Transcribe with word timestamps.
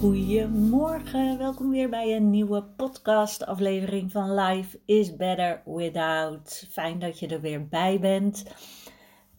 Goedemorgen, 0.00 1.38
welkom 1.38 1.70
weer 1.70 1.88
bij 1.88 2.16
een 2.16 2.30
nieuwe 2.30 2.62
podcast 2.62 3.46
aflevering 3.46 4.12
van 4.12 4.34
Life 4.34 4.80
is 4.84 5.16
Better 5.16 5.62
Without. 5.64 6.66
Fijn 6.70 6.98
dat 6.98 7.18
je 7.18 7.26
er 7.26 7.40
weer 7.40 7.68
bij 7.68 8.00
bent. 8.00 8.38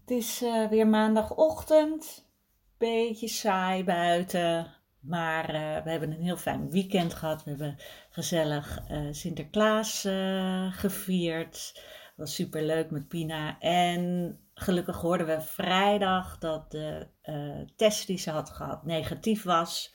Het 0.01 0.11
is 0.11 0.41
uh, 0.41 0.69
weer 0.69 0.87
maandagochtend, 0.87 2.27
beetje 2.77 3.27
saai 3.27 3.83
buiten, 3.83 4.67
maar 4.99 5.55
uh, 5.55 5.83
we 5.83 5.89
hebben 5.89 6.11
een 6.11 6.21
heel 6.21 6.37
fijn 6.37 6.69
weekend 6.69 7.13
gehad. 7.13 7.43
We 7.43 7.49
hebben 7.49 7.77
gezellig 8.09 8.79
uh, 8.91 9.07
Sinterklaas 9.11 10.07
gevierd. 10.71 11.81
Was 12.15 12.35
super 12.35 12.63
leuk 12.63 12.91
met 12.91 13.07
Pina 13.07 13.59
en 13.59 14.37
gelukkig 14.53 14.97
hoorden 15.01 15.27
we 15.27 15.41
vrijdag 15.41 16.37
dat 16.37 16.71
de 16.71 17.07
test 17.75 18.07
die 18.07 18.17
ze 18.17 18.31
had 18.31 18.49
gehad 18.49 18.85
negatief 18.85 19.43
was. 19.43 19.91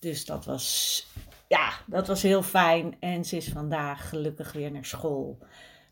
Dus 0.00 0.24
dat 0.24 0.44
was, 0.44 1.06
ja, 1.48 1.72
dat 1.86 2.06
was 2.06 2.22
heel 2.22 2.42
fijn. 2.42 2.96
En 3.00 3.24
ze 3.24 3.36
is 3.36 3.48
vandaag 3.48 4.08
gelukkig 4.08 4.52
weer 4.52 4.70
naar 4.70 4.84
school. 4.84 5.38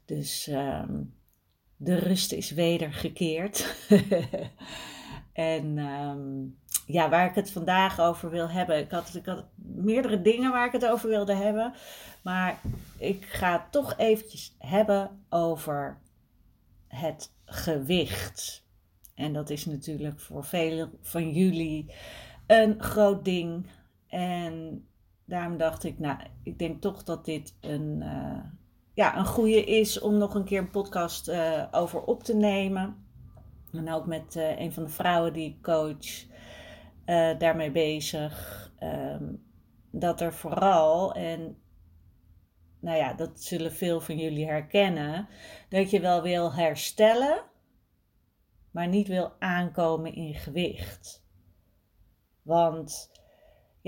Dus 0.04 0.46
um, 0.46 1.14
de 1.76 1.94
rust 1.94 2.32
is 2.32 2.50
wedergekeerd. 2.50 3.74
en 5.32 5.78
um, 5.78 6.58
ja, 6.86 7.08
waar 7.08 7.28
ik 7.28 7.34
het 7.34 7.50
vandaag 7.50 8.00
over 8.00 8.30
wil 8.30 8.48
hebben. 8.48 8.78
Ik 8.78 8.90
had, 8.90 9.14
ik 9.14 9.26
had 9.26 9.44
meerdere 9.54 10.22
dingen 10.22 10.52
waar 10.52 10.66
ik 10.66 10.72
het 10.72 10.86
over 10.86 11.08
wilde 11.08 11.34
hebben. 11.34 11.74
Maar 12.22 12.60
ik 12.98 13.24
ga 13.24 13.52
het 13.52 13.72
toch 13.72 13.94
eventjes 13.96 14.54
hebben 14.58 15.24
over 15.28 15.98
het 16.86 17.32
gewicht. 17.44 18.66
En 19.14 19.32
dat 19.32 19.50
is 19.50 19.66
natuurlijk 19.66 20.20
voor 20.20 20.44
velen 20.44 20.92
van 21.00 21.32
jullie 21.32 21.92
een 22.46 22.82
groot 22.82 23.24
ding. 23.24 23.66
En 24.08 24.86
daarom 25.24 25.56
dacht 25.56 25.84
ik, 25.84 25.98
nou, 25.98 26.18
ik 26.42 26.58
denk 26.58 26.80
toch 26.80 27.04
dat 27.04 27.24
dit 27.24 27.56
een, 27.60 28.00
uh, 28.02 28.44
ja, 28.94 29.18
een 29.18 29.26
goede 29.26 29.64
is 29.64 30.00
om 30.00 30.16
nog 30.16 30.34
een 30.34 30.44
keer 30.44 30.58
een 30.58 30.70
podcast 30.70 31.28
uh, 31.28 31.64
over 31.70 32.02
op 32.02 32.22
te 32.22 32.34
nemen. 32.36 33.06
En 33.72 33.92
ook 33.92 34.06
met 34.06 34.36
uh, 34.36 34.58
een 34.58 34.72
van 34.72 34.82
de 34.82 34.88
vrouwen 34.88 35.32
die 35.32 35.48
ik 35.48 35.62
coach, 35.62 36.26
daarmee 37.38 37.70
bezig. 37.70 38.66
Um, 38.82 39.46
dat 39.90 40.20
er 40.20 40.32
vooral, 40.32 41.14
en 41.14 41.62
nou 42.80 42.96
ja, 42.96 43.12
dat 43.12 43.42
zullen 43.42 43.72
veel 43.72 44.00
van 44.00 44.18
jullie 44.18 44.46
herkennen, 44.46 45.28
dat 45.68 45.90
je 45.90 46.00
wel 46.00 46.22
wil 46.22 46.54
herstellen, 46.54 47.42
maar 48.70 48.88
niet 48.88 49.08
wil 49.08 49.32
aankomen 49.38 50.14
in 50.14 50.34
gewicht. 50.34 51.24
Want 52.42 53.10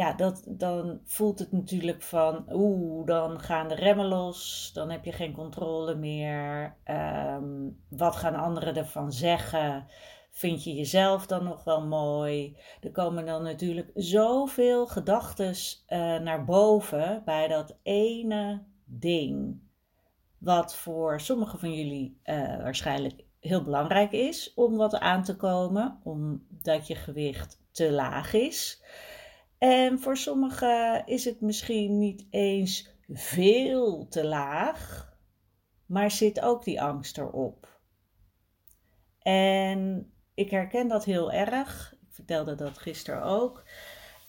ja, 0.00 0.12
dat, 0.12 0.44
dan 0.46 1.00
voelt 1.04 1.38
het 1.38 1.52
natuurlijk 1.52 2.02
van, 2.02 2.44
oeh, 2.52 3.06
dan 3.06 3.40
gaan 3.40 3.68
de 3.68 3.74
remmen 3.74 4.06
los, 4.06 4.70
dan 4.74 4.90
heb 4.90 5.04
je 5.04 5.12
geen 5.12 5.32
controle 5.32 5.94
meer. 5.94 6.76
Um, 6.84 7.82
wat 7.88 8.16
gaan 8.16 8.34
anderen 8.34 8.76
ervan 8.76 9.12
zeggen? 9.12 9.86
Vind 10.30 10.64
je 10.64 10.74
jezelf 10.74 11.26
dan 11.26 11.44
nog 11.44 11.64
wel 11.64 11.86
mooi? 11.86 12.56
Er 12.80 12.90
komen 12.90 13.26
dan 13.26 13.42
natuurlijk 13.42 13.90
zoveel 13.94 14.86
gedachten 14.86 15.54
uh, 15.88 16.18
naar 16.18 16.44
boven 16.44 17.22
bij 17.24 17.48
dat 17.48 17.76
ene 17.82 18.62
ding. 18.84 19.60
Wat 20.38 20.76
voor 20.76 21.20
sommigen 21.20 21.58
van 21.58 21.72
jullie 21.72 22.20
uh, 22.24 22.36
waarschijnlijk 22.62 23.24
heel 23.40 23.62
belangrijk 23.62 24.12
is 24.12 24.52
om 24.54 24.76
wat 24.76 24.98
aan 24.98 25.22
te 25.22 25.36
komen, 25.36 26.00
omdat 26.02 26.86
je 26.86 26.94
gewicht 26.94 27.60
te 27.70 27.92
laag 27.92 28.32
is. 28.32 28.82
En 29.60 30.00
voor 30.00 30.16
sommigen 30.16 31.06
is 31.06 31.24
het 31.24 31.40
misschien 31.40 31.98
niet 31.98 32.26
eens 32.30 32.96
veel 33.08 34.08
te 34.08 34.26
laag, 34.26 35.10
maar 35.86 36.10
zit 36.10 36.40
ook 36.40 36.64
die 36.64 36.82
angst 36.82 37.18
erop. 37.18 37.80
En 39.18 40.12
ik 40.34 40.50
herken 40.50 40.88
dat 40.88 41.04
heel 41.04 41.32
erg. 41.32 41.94
Ik 42.00 42.08
vertelde 42.10 42.54
dat 42.54 42.78
gisteren 42.78 43.22
ook 43.22 43.64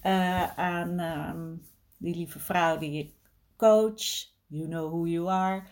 uh, 0.04 0.58
aan 0.58 1.00
um, 1.00 1.68
die 1.98 2.16
lieve 2.16 2.40
vrouw 2.40 2.78
die 2.78 3.00
ik 3.00 3.16
coach. 3.58 4.30
You 4.48 4.68
know 4.68 4.90
who 4.90 5.06
you 5.06 5.30
are. 5.30 5.64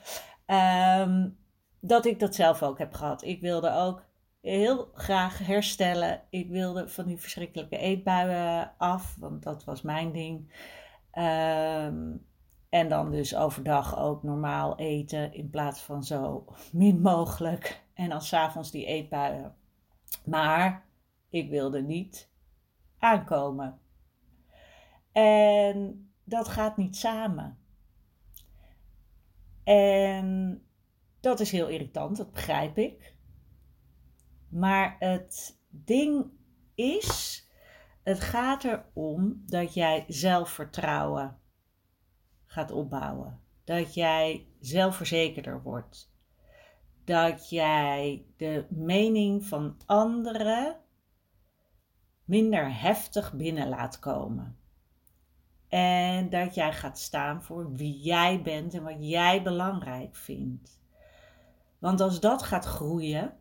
Um, 1.04 1.38
dat 1.80 2.06
ik 2.06 2.20
dat 2.20 2.36
zelf 2.36 2.64
ook 2.64 2.78
heb 2.78 2.94
gehad. 2.94 3.24
Ik 3.24 3.42
wilde 3.42 3.72
ook 3.74 4.09
heel 4.42 4.90
graag 4.94 5.38
herstellen. 5.38 6.22
Ik 6.30 6.50
wilde 6.50 6.90
van 6.90 7.06
die 7.06 7.18
verschrikkelijke 7.18 7.78
eetbuien 7.78 8.74
af, 8.78 9.16
want 9.20 9.44
dat 9.44 9.64
was 9.64 9.82
mijn 9.82 10.12
ding. 10.12 10.54
Um, 11.14 12.28
en 12.70 12.90
dan 12.90 13.12
dus 13.12 13.36
overdag 13.36 13.98
ook 13.98 14.24
normaal 14.24 14.78
eten 14.78 15.34
in 15.34 15.50
plaats 15.50 15.82
van 15.82 16.04
zo 16.04 16.46
min 16.72 17.02
mogelijk. 17.02 17.84
En 17.94 18.10
dan 18.10 18.22
s'avonds 18.22 18.72
die 18.72 18.86
eetbuien. 18.86 19.56
Maar 20.26 20.86
ik 21.30 21.50
wilde 21.50 21.82
niet 21.82 22.30
aankomen. 23.00 23.80
En 25.12 26.10
dat 26.24 26.48
gaat 26.48 26.78
niet 26.78 26.96
samen. 26.96 27.58
En 29.64 30.62
dat 31.20 31.40
is 31.40 31.52
heel 31.52 31.68
irritant, 31.68 32.18
dat 32.18 32.32
begrijp 32.32 32.78
ik. 32.78 33.18
Maar 34.50 34.96
het 35.00 35.60
ding 35.70 36.26
is, 36.76 37.48
het 38.04 38.20
gaat 38.20 38.64
erom 38.64 39.44
dat 39.46 39.74
jij 39.74 40.06
zelfvertrouwen 40.08 41.40
gaat 42.46 42.72
opbouwen. 42.72 43.42
Dat 43.64 43.94
jij 43.94 44.48
zelfverzekerder 44.60 45.62
wordt. 45.62 46.12
Dat 47.04 47.50
jij 47.50 48.26
de 48.38 48.66
mening 48.70 49.46
van 49.46 49.78
anderen 49.86 50.78
minder 52.26 52.82
heftig 52.82 53.34
binnen 53.34 53.70
laat 53.70 54.00
komen. 54.00 54.58
En 55.68 56.30
dat 56.30 56.56
jij 56.56 56.74
gaat 56.74 57.00
staan 57.00 57.44
voor 57.44 57.74
wie 57.74 58.00
jij 58.00 58.42
bent 58.42 58.74
en 58.74 58.84
wat 58.84 58.98
jij 59.00 59.44
belangrijk 59.44 60.16
vindt. 60.16 60.80
Want 61.80 62.02
als 62.02 62.20
dat 62.20 62.44
gaat 62.44 62.66
groeien, 62.66 63.38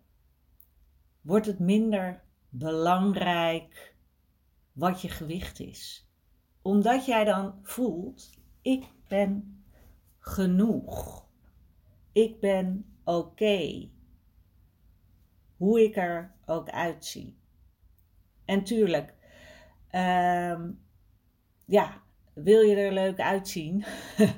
wordt 1.21 1.47
het 1.47 1.59
minder 1.59 2.23
belangrijk 2.49 3.95
wat 4.73 5.03
je 5.03 5.09
gewicht 5.09 5.61
is. 5.61 6.09
Omdat 6.63 7.07
jij 7.07 7.25
dan 7.25 7.59
voelt, 7.63 8.31
ik 8.63 8.85
ben 9.09 9.63
genoeg. 10.19 11.27
Ik 12.13 12.41
ben 12.41 12.99
oké. 13.05 13.89
Hoe 15.57 15.83
ik 15.83 15.97
er 15.97 16.35
ook 16.47 16.71
uitzie. 16.71 17.39
En 18.45 18.65
tuurlijk, 18.65 19.15
um, 19.91 20.81
ja, 21.65 22.03
wil 22.35 22.61
je 22.61 22.77
er 22.77 22.93
leuk 22.93 23.21
uitzien? 23.21 23.85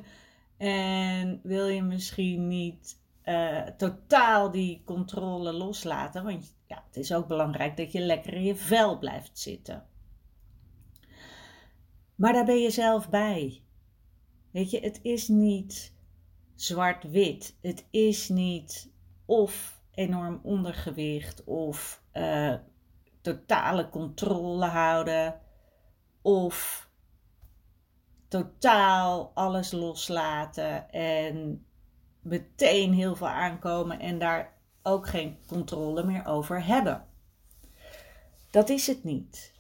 en 0.57 1.41
wil 1.43 1.67
je 1.67 1.83
misschien 1.83 2.49
niet 2.49 3.01
uh, 3.25 3.67
totaal 3.67 4.51
die 4.51 4.83
controle 4.85 5.53
loslaten. 5.53 6.25
Want 6.25 6.60
ja, 6.71 6.83
het 6.87 6.97
is 6.97 7.15
ook 7.15 7.27
belangrijk 7.27 7.77
dat 7.77 7.93
je 7.93 8.01
lekker 8.01 8.35
in 8.35 8.43
je 8.43 8.57
vel 8.57 8.99
blijft 8.99 9.39
zitten. 9.39 9.87
Maar 12.15 12.33
daar 12.33 12.45
ben 12.45 12.61
je 12.61 12.71
zelf 12.71 13.09
bij. 13.09 13.63
Weet 14.51 14.71
je, 14.71 14.81
het 14.81 15.01
is 15.03 15.29
niet 15.29 15.95
zwart-wit. 16.55 17.57
Het 17.61 17.87
is 17.91 18.29
niet 18.29 18.93
of 19.25 19.83
enorm 19.91 20.41
ondergewicht 20.43 21.45
of 21.45 22.03
uh, 22.13 22.55
totale 23.21 23.89
controle 23.89 24.67
houden 24.67 25.41
of 26.23 26.89
totaal 28.29 29.31
alles 29.35 29.73
loslaten 29.73 30.91
en 30.91 31.67
meteen 32.21 32.93
heel 32.93 33.17
veel 33.17 33.29
aankomen 33.29 34.01
en 34.01 34.19
daar 34.19 34.60
ook 34.83 35.09
geen 35.09 35.37
controle 35.47 36.05
meer 36.05 36.27
over 36.27 36.65
hebben. 36.65 37.07
Dat 38.51 38.69
is 38.69 38.87
het 38.87 39.05
niet. 39.05 39.53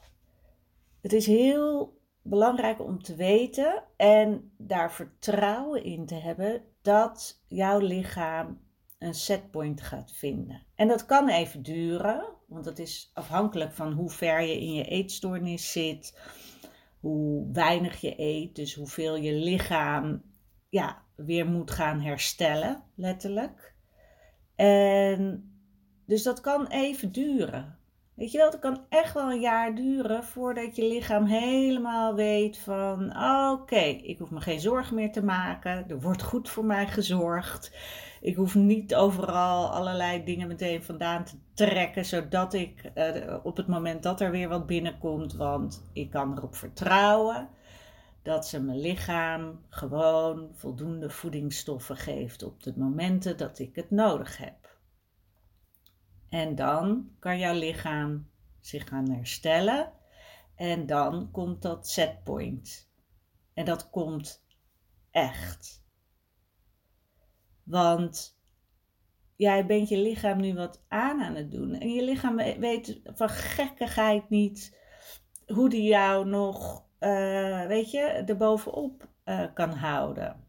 Het 1.00 1.12
is 1.12 1.26
heel 1.26 1.99
belangrijk 2.22 2.81
om 2.81 3.02
te 3.02 3.14
weten 3.14 3.82
en 3.96 4.52
daar 4.56 4.93
vertrouwen 4.93 5.84
in 5.84 6.06
te 6.06 6.14
hebben 6.14 6.62
dat 6.82 7.43
jouw 7.46 7.78
lichaam 7.78 8.61
een 8.99 9.14
setpoint 9.14 9.81
gaat 9.81 10.12
vinden. 10.12 10.62
En 10.75 10.88
dat 10.88 11.06
kan 11.06 11.28
even 11.28 11.62
duren, 11.62 12.25
want 12.46 12.64
het 12.64 12.78
is 12.78 13.11
afhankelijk 13.14 13.72
van 13.72 13.93
hoe 13.93 14.11
ver 14.11 14.40
je 14.40 14.61
in 14.61 14.72
je 14.72 14.84
eetstoornis 14.84 15.72
zit, 15.72 16.19
hoe 17.00 17.52
weinig 17.52 18.00
je 18.00 18.14
eet, 18.17 18.55
dus 18.55 18.75
hoeveel 18.75 19.17
je 19.17 19.32
lichaam 19.32 20.22
ja, 20.69 21.02
weer 21.17 21.46
moet 21.46 21.70
gaan 21.70 22.00
herstellen, 22.00 22.82
letterlijk. 22.94 23.75
En 24.61 25.53
dus 26.07 26.23
dat 26.23 26.41
kan 26.41 26.67
even 26.67 27.12
duren. 27.12 27.79
Weet 28.15 28.33
je 28.33 28.39
wel, 28.39 28.51
het 28.51 28.59
kan 28.59 28.81
echt 28.89 29.15
wel 29.15 29.31
een 29.31 29.41
jaar 29.41 29.75
duren 29.75 30.25
voordat 30.25 30.77
je 30.77 30.89
lichaam 30.89 31.25
helemaal 31.25 32.15
weet 32.15 32.59
van 32.59 33.17
oké, 33.53 33.81
ik 33.81 34.19
hoef 34.19 34.31
me 34.31 34.41
geen 34.41 34.61
zorgen 34.61 34.95
meer 34.95 35.12
te 35.12 35.25
maken. 35.25 35.89
Er 35.89 36.01
wordt 36.01 36.23
goed 36.23 36.49
voor 36.49 36.65
mij 36.65 36.87
gezorgd. 36.87 37.73
Ik 38.21 38.37
hoef 38.37 38.55
niet 38.55 38.95
overal 38.95 39.69
allerlei 39.69 40.25
dingen 40.25 40.49
meteen 40.49 40.83
vandaan 40.83 41.25
te 41.25 41.37
trekken, 41.55 42.05
zodat 42.05 42.55
ik 42.55 42.91
uh, 42.95 43.37
op 43.43 43.56
het 43.56 43.67
moment 43.67 44.03
dat 44.03 44.21
er 44.21 44.31
weer 44.31 44.49
wat 44.49 44.67
binnenkomt, 44.67 45.35
want 45.35 45.85
ik 45.93 46.11
kan 46.11 46.37
erop 46.37 46.55
vertrouwen 46.55 47.49
dat 48.22 48.46
ze 48.46 48.61
mijn 48.61 48.81
lichaam 48.81 49.64
gewoon 49.69 50.50
voldoende 50.52 51.11
voedingsstoffen 51.11 51.96
geeft 51.96 52.43
op 52.43 52.62
de 52.62 52.72
momenten 52.76 53.37
dat 53.37 53.58
ik 53.58 53.76
het 53.76 53.90
nodig 53.90 54.37
heb. 54.37 54.78
En 56.28 56.55
dan 56.55 57.11
kan 57.19 57.38
jouw 57.38 57.55
lichaam 57.55 58.31
zich 58.61 58.88
gaan 58.88 59.11
herstellen 59.11 59.93
en 60.55 60.87
dan 60.87 61.31
komt 61.31 61.62
dat 61.62 61.88
setpoint. 61.88 62.90
En 63.55 63.64
dat 63.64 63.90
komt 63.90 64.44
echt. 65.11 65.84
Want 67.62 68.38
jij 69.37 69.67
bent 69.67 69.88
je 69.88 69.99
lichaam 69.99 70.40
nu 70.40 70.55
wat 70.55 70.84
aan 70.88 71.22
aan 71.22 71.34
het 71.34 71.50
doen. 71.50 71.75
En 71.75 71.93
je 71.93 72.05
lichaam 72.05 72.37
weet 72.37 73.00
van 73.05 73.28
gekkigheid 73.28 74.28
niet 74.28 74.78
hoe 75.46 75.69
die 75.69 75.82
jou 75.82 76.26
nog, 76.26 76.87
uh, 77.00 77.67
weet 77.67 77.91
je, 77.91 78.00
erbovenop 78.00 79.08
uh, 79.25 79.44
kan 79.55 79.70
houden. 79.70 80.49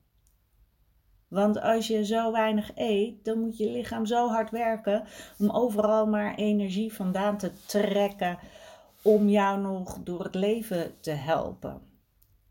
Want 1.28 1.62
als 1.62 1.88
je 1.88 2.06
zo 2.06 2.32
weinig 2.32 2.72
eet, 2.76 3.26
dan 3.26 3.40
moet 3.40 3.58
je 3.58 3.72
lichaam 3.72 4.06
zo 4.06 4.28
hard 4.28 4.50
werken 4.50 5.04
om 5.38 5.50
overal 5.50 6.06
maar 6.06 6.36
energie 6.36 6.94
vandaan 6.94 7.38
te 7.38 7.52
trekken 7.66 8.40
om 9.02 9.30
jou 9.30 9.60
nog 9.60 10.00
door 10.04 10.24
het 10.24 10.36
leven 10.36 11.00
te 11.00 11.12
helpen. 11.12 11.82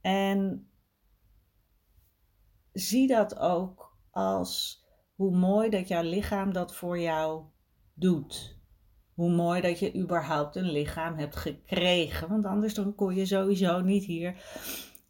En 0.01 0.71
zie 2.73 3.07
dat 3.07 3.39
ook 3.39 3.97
als 4.11 4.85
hoe 5.15 5.37
mooi 5.37 5.71
dat 5.71 5.89
jouw 5.89 6.03
lichaam 6.03 6.53
dat 6.53 6.75
voor 6.75 6.99
jou 6.99 7.45
doet. 7.95 8.60
Hoe 9.21 9.31
mooi 9.31 9.61
dat 9.61 9.79
je 9.79 9.95
überhaupt 9.95 10.57
een 10.57 10.71
lichaam 10.71 11.19
hebt 11.19 11.37
gekregen, 11.37 12.29
want 12.29 12.45
anders 12.45 12.75
dan 12.75 12.95
kon 12.95 13.15
je 13.15 13.27
sowieso 13.27 13.81
niet 13.81 14.05
hier 14.05 14.37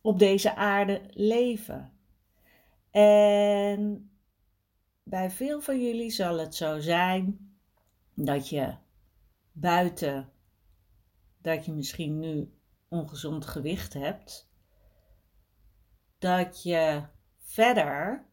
op 0.00 0.18
deze 0.18 0.56
aarde 0.56 1.00
leven. 1.10 1.92
En 2.90 4.10
bij 5.02 5.30
veel 5.30 5.60
van 5.60 5.82
jullie 5.82 6.10
zal 6.10 6.38
het 6.38 6.54
zo 6.54 6.80
zijn 6.80 7.54
dat 8.14 8.48
je 8.48 8.74
buiten 9.52 10.32
dat 11.38 11.64
je 11.64 11.72
misschien 11.72 12.18
nu 12.18 12.54
ongezond 12.88 13.46
gewicht 13.46 13.92
hebt, 13.92 14.50
dat 16.18 16.62
je 16.62 17.02
verder 17.38 18.24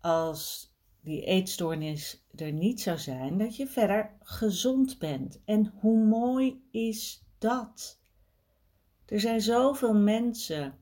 als 0.00 0.67
die 1.08 1.24
eetstoornis 1.24 2.26
er 2.34 2.52
niet 2.52 2.80
zou 2.80 2.98
zijn, 2.98 3.38
dat 3.38 3.56
je 3.56 3.66
verder 3.66 4.16
gezond 4.20 4.98
bent. 4.98 5.44
En 5.44 5.72
hoe 5.80 6.04
mooi 6.04 6.62
is 6.70 7.26
dat? 7.38 8.00
Er 9.06 9.20
zijn 9.20 9.40
zoveel 9.40 9.94
mensen 9.94 10.78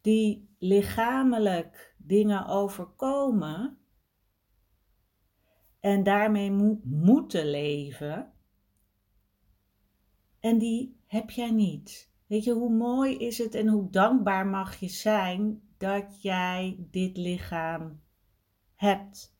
die 0.00 0.54
lichamelijk 0.58 1.94
dingen 1.96 2.46
overkomen 2.46 3.78
en 5.80 6.02
daarmee 6.02 6.50
moeten 6.84 7.50
leven. 7.50 8.32
En 10.40 10.58
die 10.58 11.00
heb 11.06 11.30
jij 11.30 11.50
niet. 11.50 12.10
Weet 12.26 12.44
je, 12.44 12.52
hoe 12.52 12.72
mooi 12.72 13.16
is 13.16 13.38
het 13.38 13.54
en 13.54 13.68
hoe 13.68 13.90
dankbaar 13.90 14.46
mag 14.46 14.76
je 14.76 14.88
zijn 14.88 15.62
dat 15.76 16.22
jij 16.22 16.76
dit 16.90 17.16
lichaam 17.16 18.04
hebt. 18.76 19.34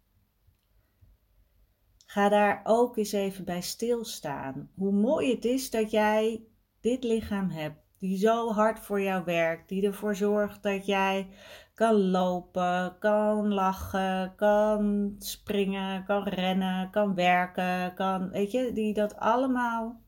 Ga 2.06 2.28
daar 2.28 2.60
ook 2.64 2.96
eens 2.96 3.12
even 3.12 3.44
bij 3.44 3.60
stilstaan. 3.60 4.70
Hoe 4.74 4.92
mooi 4.92 5.34
het 5.34 5.44
is 5.44 5.70
dat 5.70 5.90
jij 5.90 6.46
dit 6.80 7.04
lichaam 7.04 7.50
hebt 7.50 7.86
die 7.98 8.18
zo 8.18 8.52
hard 8.52 8.80
voor 8.80 9.00
jou 9.00 9.24
werkt, 9.24 9.68
die 9.68 9.86
ervoor 9.86 10.14
zorgt 10.14 10.62
dat 10.62 10.86
jij 10.86 11.28
kan 11.74 12.10
lopen, 12.10 12.96
kan 12.98 13.52
lachen, 13.52 14.34
kan 14.34 15.14
springen, 15.18 16.04
kan 16.04 16.22
rennen, 16.22 16.90
kan 16.90 17.14
werken, 17.14 17.94
kan, 17.94 18.30
weet 18.30 18.50
je, 18.50 18.72
die 18.72 18.94
dat 18.94 19.16
allemaal 19.16 20.00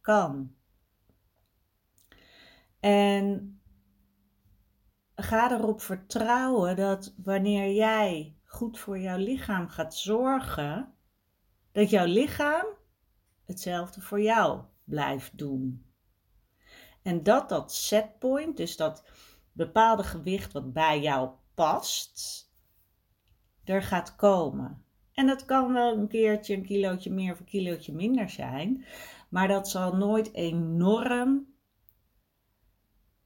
kan. 0.00 0.54
En 2.80 3.60
ga 5.14 5.52
erop 5.52 5.80
vertrouwen 5.80 6.76
dat 6.76 7.14
wanneer 7.22 7.72
jij 7.72 8.35
goed 8.56 8.78
voor 8.78 8.98
jouw 8.98 9.18
lichaam 9.18 9.68
gaat 9.68 9.94
zorgen, 9.94 10.94
dat 11.72 11.90
jouw 11.90 12.06
lichaam 12.06 12.66
hetzelfde 13.44 14.00
voor 14.00 14.20
jou 14.20 14.60
blijft 14.84 15.38
doen. 15.38 15.86
En 17.02 17.22
dat 17.22 17.48
dat 17.48 17.74
setpoint, 17.74 18.56
dus 18.56 18.76
dat 18.76 19.04
bepaalde 19.52 20.02
gewicht 20.02 20.52
wat 20.52 20.72
bij 20.72 21.00
jou 21.00 21.30
past, 21.54 22.44
er 23.64 23.82
gaat 23.82 24.16
komen. 24.16 24.84
En 25.12 25.26
dat 25.26 25.44
kan 25.44 25.72
wel 25.72 25.96
een 25.96 26.08
keertje 26.08 26.54
een 26.54 26.64
kilootje 26.64 27.10
meer 27.10 27.32
of 27.32 27.38
een 27.38 27.44
kilootje 27.44 27.92
minder 27.92 28.30
zijn, 28.30 28.84
maar 29.28 29.48
dat 29.48 29.68
zal 29.68 29.96
nooit 29.96 30.32
enorm 30.32 31.54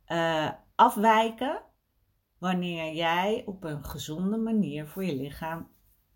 uh, 0.06 0.50
afwijken 0.74 1.62
wanneer 2.40 2.94
jij 2.94 3.42
op 3.46 3.64
een 3.64 3.84
gezonde 3.84 4.36
manier 4.36 4.86
voor 4.86 5.04
je 5.04 5.16
lichaam 5.16 5.68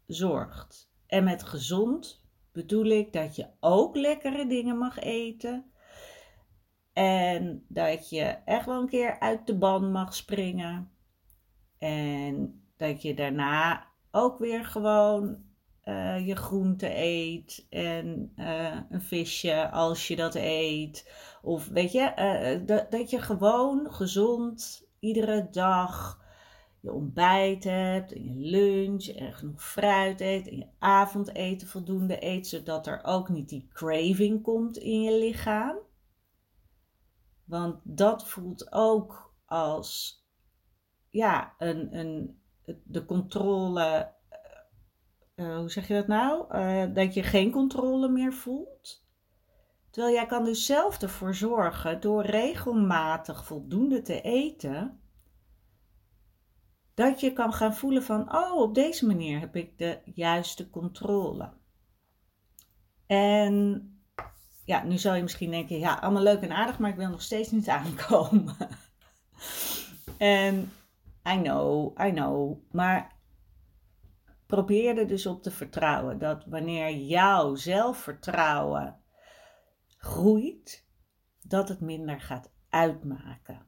zorgt. 0.06 0.92
En 1.06 1.24
met 1.24 1.42
gezond 1.42 2.26
bedoel 2.52 2.86
ik 2.86 3.12
dat 3.12 3.36
je 3.36 3.46
ook 3.60 3.96
lekkere 3.96 4.46
dingen 4.46 4.78
mag 4.78 4.98
eten, 4.98 5.72
en 6.94 7.64
dat 7.68 8.10
je 8.10 8.22
echt 8.44 8.66
wel 8.66 8.80
een 8.80 8.88
keer 8.88 9.20
uit 9.20 9.46
de 9.46 9.58
band 9.58 9.92
mag 9.92 10.14
springen. 10.14 10.90
En 11.78 12.62
dat 12.76 13.02
je 13.02 13.14
daarna 13.14 13.86
ook 14.10 14.38
weer 14.38 14.64
gewoon 14.64 15.42
uh, 15.84 16.26
je 16.26 16.36
groente 16.36 16.96
eet 16.96 17.66
en 17.70 18.32
uh, 18.36 18.80
een 18.90 19.02
visje 19.02 19.70
als 19.70 20.08
je 20.08 20.16
dat 20.16 20.34
eet. 20.34 21.12
Of 21.42 21.68
weet 21.68 21.92
je, 21.92 22.62
dat, 22.66 22.90
dat 22.90 23.10
je 23.10 23.22
gewoon 23.22 23.92
gezond 23.92 24.88
iedere 25.04 25.48
dag 25.50 26.22
je 26.80 26.92
ontbijt 26.92 27.64
hebt 27.64 28.12
en 28.12 28.24
je 28.24 28.50
lunch 28.50 29.06
en 29.06 29.34
genoeg 29.34 29.62
fruit 29.62 30.20
eet 30.20 30.48
en 30.48 30.56
je 30.56 30.66
avondeten 30.78 31.68
voldoende 31.68 32.24
eet, 32.24 32.46
zodat 32.46 32.86
er 32.86 33.00
ook 33.04 33.28
niet 33.28 33.48
die 33.48 33.68
craving 33.72 34.42
komt 34.42 34.76
in 34.76 35.02
je 35.02 35.18
lichaam. 35.18 35.76
Want 37.44 37.80
dat 37.82 38.28
voelt 38.28 38.72
ook 38.72 39.34
als 39.44 40.22
ja, 41.10 41.54
een, 41.58 41.98
een, 41.98 42.40
de 42.82 43.04
controle. 43.04 44.12
Uh, 45.36 45.56
hoe 45.56 45.70
zeg 45.70 45.88
je 45.88 45.94
dat 45.94 46.06
nou? 46.06 46.56
Uh, 46.56 46.94
dat 46.94 47.14
je 47.14 47.22
geen 47.22 47.50
controle 47.50 48.08
meer 48.08 48.32
voelt. 48.32 49.03
Terwijl 49.94 50.14
jij 50.14 50.26
kan 50.26 50.44
dus 50.44 50.66
zelf 50.66 51.02
ervoor 51.02 51.34
zorgen 51.34 52.00
door 52.00 52.24
regelmatig 52.24 53.44
voldoende 53.44 54.02
te 54.02 54.20
eten. 54.20 55.00
Dat 56.94 57.20
je 57.20 57.32
kan 57.32 57.52
gaan 57.52 57.74
voelen 57.74 58.02
van, 58.02 58.34
oh, 58.34 58.56
op 58.56 58.74
deze 58.74 59.06
manier 59.06 59.40
heb 59.40 59.56
ik 59.56 59.78
de 59.78 59.98
juiste 60.04 60.70
controle. 60.70 61.52
En 63.06 63.88
ja, 64.64 64.82
nu 64.82 64.98
zou 64.98 65.16
je 65.16 65.22
misschien 65.22 65.50
denken, 65.50 65.78
ja, 65.78 65.94
allemaal 65.94 66.22
leuk 66.22 66.42
en 66.42 66.52
aardig, 66.52 66.78
maar 66.78 66.90
ik 66.90 66.96
wil 66.96 67.10
nog 67.10 67.22
steeds 67.22 67.50
niet 67.50 67.68
aankomen. 67.78 68.56
en 70.18 70.72
I 71.28 71.40
know, 71.42 72.00
I 72.00 72.10
know, 72.10 72.58
maar 72.70 73.16
probeer 74.46 74.98
er 74.98 75.06
dus 75.06 75.26
op 75.26 75.42
te 75.42 75.50
vertrouwen 75.50 76.18
dat 76.18 76.44
wanneer 76.44 76.90
jouw 76.90 77.54
zelfvertrouwen 77.54 79.02
groeit, 80.04 80.86
dat 81.42 81.68
het 81.68 81.80
minder 81.80 82.20
gaat 82.20 82.52
uitmaken. 82.68 83.66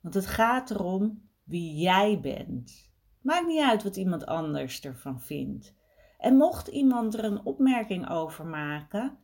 Want 0.00 0.14
het 0.14 0.26
gaat 0.26 0.70
erom 0.70 1.28
wie 1.44 1.74
jij 1.76 2.20
bent. 2.20 2.92
Maakt 3.20 3.46
niet 3.46 3.62
uit 3.62 3.82
wat 3.82 3.96
iemand 3.96 4.26
anders 4.26 4.80
ervan 4.80 5.20
vindt. 5.20 5.74
En 6.18 6.36
mocht 6.36 6.68
iemand 6.68 7.14
er 7.14 7.24
een 7.24 7.44
opmerking 7.44 8.10
over 8.10 8.46
maken, 8.46 9.18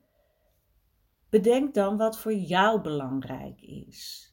bedenk 1.29 1.75
dan 1.75 1.97
wat 1.97 2.19
voor 2.19 2.35
jou 2.35 2.81
belangrijk 2.81 3.61
is. 3.61 4.33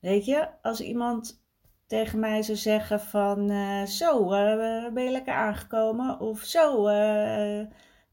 Weet 0.00 0.24
je, 0.24 0.62
als 0.62 0.80
iemand 0.80 1.44
tegen 1.86 2.18
mij 2.18 2.42
zou 2.42 2.58
zeggen 2.58 3.00
van 3.00 3.50
uh, 3.50 3.82
zo, 3.82 4.22
uh, 4.22 4.92
ben 4.92 5.04
je 5.04 5.10
lekker 5.10 5.34
aangekomen? 5.34 6.20
Of 6.20 6.40
zo, 6.40 6.88
uh, 6.88 7.66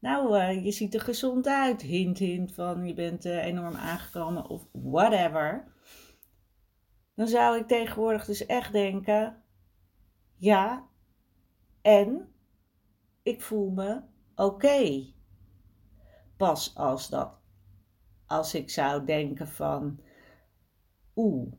nou, 0.04 0.38
je 0.60 0.72
ziet 0.72 0.94
er 0.94 1.00
gezond 1.00 1.46
uit. 1.46 1.82
Hint, 1.82 2.18
hint 2.18 2.52
van 2.52 2.86
je 2.86 2.94
bent 2.94 3.24
enorm 3.24 3.74
aangekomen 3.74 4.48
of 4.48 4.66
whatever. 4.72 5.72
Dan 7.14 7.28
zou 7.28 7.58
ik 7.58 7.66
tegenwoordig 7.66 8.24
dus 8.24 8.46
echt 8.46 8.72
denken, 8.72 9.42
ja, 10.36 10.88
en 11.82 12.34
ik 13.22 13.42
voel 13.42 13.70
me 13.70 14.02
oké. 14.34 15.12
Pas 16.36 16.76
als 16.76 17.08
dat, 17.08 17.32
als 18.26 18.54
ik 18.54 18.70
zou 18.70 19.04
denken 19.04 19.48
van, 19.48 20.00
oeh, 21.14 21.52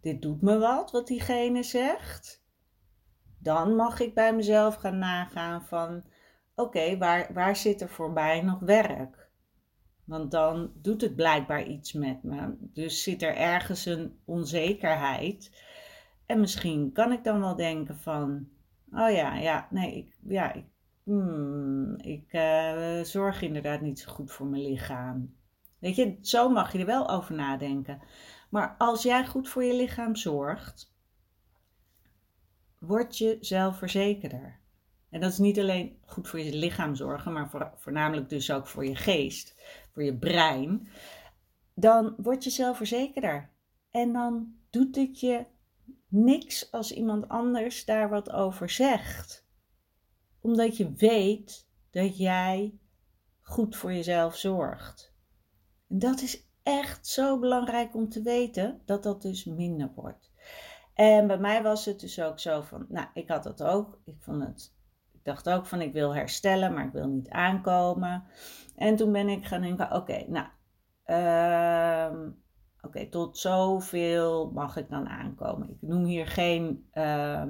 dit 0.00 0.22
doet 0.22 0.42
me 0.42 0.58
wat, 0.58 0.90
wat 0.90 1.06
diegene 1.06 1.62
zegt. 1.62 2.44
Dan 3.38 3.74
mag 3.74 4.00
ik 4.00 4.14
bij 4.14 4.34
mezelf 4.34 4.74
gaan 4.74 4.98
nagaan 4.98 5.62
van, 5.62 6.04
oké, 6.54 6.98
waar, 6.98 7.32
waar 7.32 7.56
zit 7.56 7.80
er 7.80 7.88
voor 7.88 8.10
mij 8.10 8.42
nog 8.42 8.58
werk? 8.58 9.28
Want 10.04 10.30
dan 10.30 10.72
doet 10.74 11.00
het 11.00 11.16
blijkbaar 11.16 11.66
iets 11.66 11.92
met 11.92 12.22
me. 12.22 12.54
Dus 12.60 13.02
zit 13.02 13.22
er 13.22 13.36
ergens 13.36 13.86
een 13.86 14.18
onzekerheid. 14.24 15.64
En 16.26 16.40
misschien 16.40 16.92
kan 16.92 17.12
ik 17.12 17.24
dan 17.24 17.40
wel 17.40 17.56
denken 17.56 17.98
van, 17.98 18.48
oh 18.92 19.10
ja, 19.10 19.34
ja, 19.34 19.68
nee, 19.70 19.96
ik, 19.96 20.16
ja, 20.20 20.52
ik, 20.52 20.64
hmm, 21.02 21.96
ik 21.96 22.32
uh, 22.32 23.00
zorg 23.00 23.42
inderdaad 23.42 23.80
niet 23.80 24.00
zo 24.00 24.12
goed 24.12 24.32
voor 24.32 24.46
mijn 24.46 24.62
lichaam. 24.62 25.34
Weet 25.78 25.96
je, 25.96 26.18
zo 26.20 26.48
mag 26.48 26.72
je 26.72 26.78
er 26.78 26.86
wel 26.86 27.10
over 27.10 27.34
nadenken. 27.34 28.00
Maar 28.50 28.74
als 28.78 29.02
jij 29.02 29.26
goed 29.26 29.48
voor 29.48 29.64
je 29.64 29.74
lichaam 29.74 30.16
zorgt, 30.16 30.94
word 32.78 33.18
je 33.18 33.36
zelfverzekerder. 33.40 34.59
En 35.10 35.20
dat 35.20 35.30
is 35.30 35.38
niet 35.38 35.58
alleen 35.58 35.98
goed 36.04 36.28
voor 36.28 36.40
je 36.40 36.54
lichaam 36.54 36.94
zorgen, 36.94 37.32
maar 37.32 37.72
voornamelijk 37.76 38.28
dus 38.28 38.50
ook 38.50 38.66
voor 38.66 38.86
je 38.86 38.96
geest, 38.96 39.54
voor 39.92 40.02
je 40.02 40.18
brein. 40.18 40.88
Dan 41.74 42.14
word 42.16 42.44
je 42.44 42.50
zelfverzekerder. 42.50 43.50
En 43.90 44.12
dan 44.12 44.54
doet 44.70 44.96
het 44.96 45.20
je 45.20 45.46
niks 46.08 46.72
als 46.72 46.92
iemand 46.92 47.28
anders 47.28 47.84
daar 47.84 48.08
wat 48.08 48.30
over 48.30 48.70
zegt. 48.70 49.48
Omdat 50.40 50.76
je 50.76 50.92
weet 50.92 51.68
dat 51.90 52.18
jij 52.18 52.78
goed 53.40 53.76
voor 53.76 53.92
jezelf 53.92 54.36
zorgt. 54.36 55.14
En 55.88 55.98
dat 55.98 56.20
is 56.20 56.48
echt 56.62 57.06
zo 57.06 57.38
belangrijk 57.38 57.94
om 57.94 58.08
te 58.08 58.22
weten 58.22 58.82
dat 58.84 59.02
dat 59.02 59.22
dus 59.22 59.44
minder 59.44 59.92
wordt. 59.94 60.30
En 60.94 61.26
bij 61.26 61.38
mij 61.38 61.62
was 61.62 61.84
het 61.84 62.00
dus 62.00 62.20
ook 62.20 62.38
zo 62.38 62.62
van, 62.62 62.86
nou, 62.88 63.06
ik 63.14 63.28
had 63.28 63.42
dat 63.42 63.62
ook. 63.62 64.00
Ik 64.04 64.16
vond 64.18 64.42
het, 64.42 64.74
ik 65.20 65.26
dacht 65.26 65.48
ook 65.48 65.66
van, 65.66 65.80
ik 65.80 65.92
wil 65.92 66.14
herstellen, 66.14 66.74
maar 66.74 66.84
ik 66.84 66.92
wil 66.92 67.08
niet 67.08 67.28
aankomen. 67.28 68.24
En 68.76 68.96
toen 68.96 69.12
ben 69.12 69.28
ik 69.28 69.44
gaan 69.44 69.60
denken, 69.60 69.92
oké, 69.92 70.24
nou, 70.28 70.46
uh, 71.06 72.28
oké, 72.80 73.08
tot 73.08 73.38
zoveel 73.38 74.50
mag 74.50 74.76
ik 74.76 74.88
dan 74.88 75.08
aankomen. 75.08 75.70
Ik 75.70 75.76
noem 75.80 76.04
hier 76.04 76.26
geen 76.26 76.88
uh, 76.94 77.44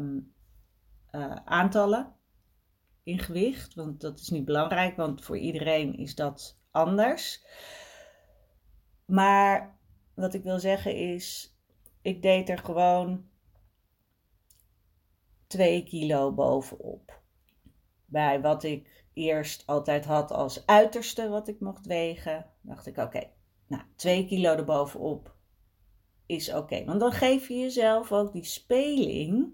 uh, 1.12 1.36
aantallen 1.44 2.12
in 3.02 3.18
gewicht, 3.18 3.74
want 3.74 4.00
dat 4.00 4.18
is 4.18 4.28
niet 4.28 4.44
belangrijk, 4.44 4.96
want 4.96 5.24
voor 5.24 5.38
iedereen 5.38 5.96
is 5.96 6.14
dat 6.14 6.58
anders. 6.70 7.44
Maar 9.04 9.78
wat 10.14 10.34
ik 10.34 10.42
wil 10.42 10.58
zeggen 10.58 10.94
is, 10.96 11.56
ik 12.02 12.22
deed 12.22 12.48
er 12.48 12.58
gewoon 12.58 13.28
2 15.46 15.84
kilo 15.84 16.32
bovenop. 16.32 17.19
Bij 18.10 18.40
wat 18.40 18.62
ik 18.62 19.04
eerst 19.12 19.66
altijd 19.66 20.04
had 20.04 20.30
als 20.30 20.66
uiterste 20.66 21.28
wat 21.28 21.48
ik 21.48 21.60
mocht 21.60 21.86
wegen, 21.86 22.50
dacht 22.60 22.86
ik 22.86 22.96
oké, 22.96 23.30
nou 23.66 23.82
2 23.96 24.26
kilo 24.26 24.52
erbovenop 24.52 25.34
is 26.26 26.52
oké. 26.52 26.84
Want 26.84 27.00
dan 27.00 27.12
geef 27.12 27.48
je 27.48 27.58
jezelf 27.58 28.12
ook 28.12 28.32
die 28.32 28.44
speling 28.44 29.52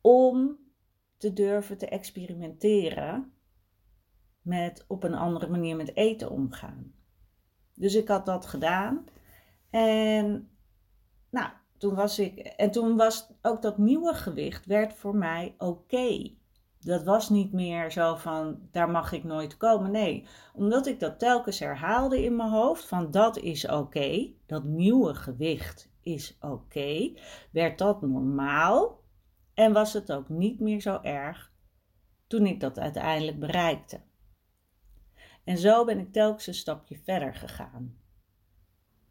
om 0.00 0.58
te 1.16 1.32
durven 1.32 1.78
te 1.78 1.88
experimenteren 1.88 3.32
met 4.40 4.84
op 4.88 5.04
een 5.04 5.14
andere 5.14 5.48
manier 5.48 5.76
met 5.76 5.96
eten 5.96 6.30
omgaan. 6.30 6.94
Dus 7.74 7.94
ik 7.94 8.08
had 8.08 8.26
dat 8.26 8.46
gedaan. 8.46 9.04
En 9.70 10.50
nou, 11.30 11.50
toen 11.78 11.94
was 11.94 12.18
ik. 12.18 12.38
En 12.38 12.70
toen 12.70 12.96
was 12.96 13.32
ook 13.42 13.62
dat 13.62 13.78
nieuwe 13.78 14.14
gewicht 14.14 14.66
werd 14.66 14.94
voor 14.94 15.16
mij 15.16 15.54
oké. 15.58 16.40
Dat 16.84 17.02
was 17.02 17.28
niet 17.28 17.52
meer 17.52 17.90
zo 17.90 18.16
van 18.16 18.68
daar 18.70 18.90
mag 18.90 19.12
ik 19.12 19.24
nooit 19.24 19.56
komen. 19.56 19.90
Nee, 19.90 20.26
omdat 20.54 20.86
ik 20.86 21.00
dat 21.00 21.18
telkens 21.18 21.58
herhaalde 21.58 22.24
in 22.24 22.36
mijn 22.36 22.50
hoofd 22.50 22.84
van 22.84 23.10
dat 23.10 23.38
is 23.38 23.68
oké. 23.68 24.32
dat 24.46 24.64
nieuwe 24.64 25.14
gewicht 25.14 25.90
is 26.00 26.36
oké. 26.40 27.12
werd 27.50 27.78
dat 27.78 28.02
normaal. 28.02 29.00
En 29.54 29.72
was 29.72 29.92
het 29.92 30.12
ook 30.12 30.28
niet 30.28 30.60
meer 30.60 30.80
zo 30.80 31.00
erg 31.02 31.52
toen 32.26 32.46
ik 32.46 32.60
dat 32.60 32.78
uiteindelijk 32.78 33.38
bereikte. 33.38 34.00
En 35.44 35.58
zo 35.58 35.84
ben 35.84 35.98
ik 35.98 36.12
telkens 36.12 36.46
een 36.46 36.54
stapje 36.54 36.98
verder 37.04 37.34
gegaan. 37.34 37.96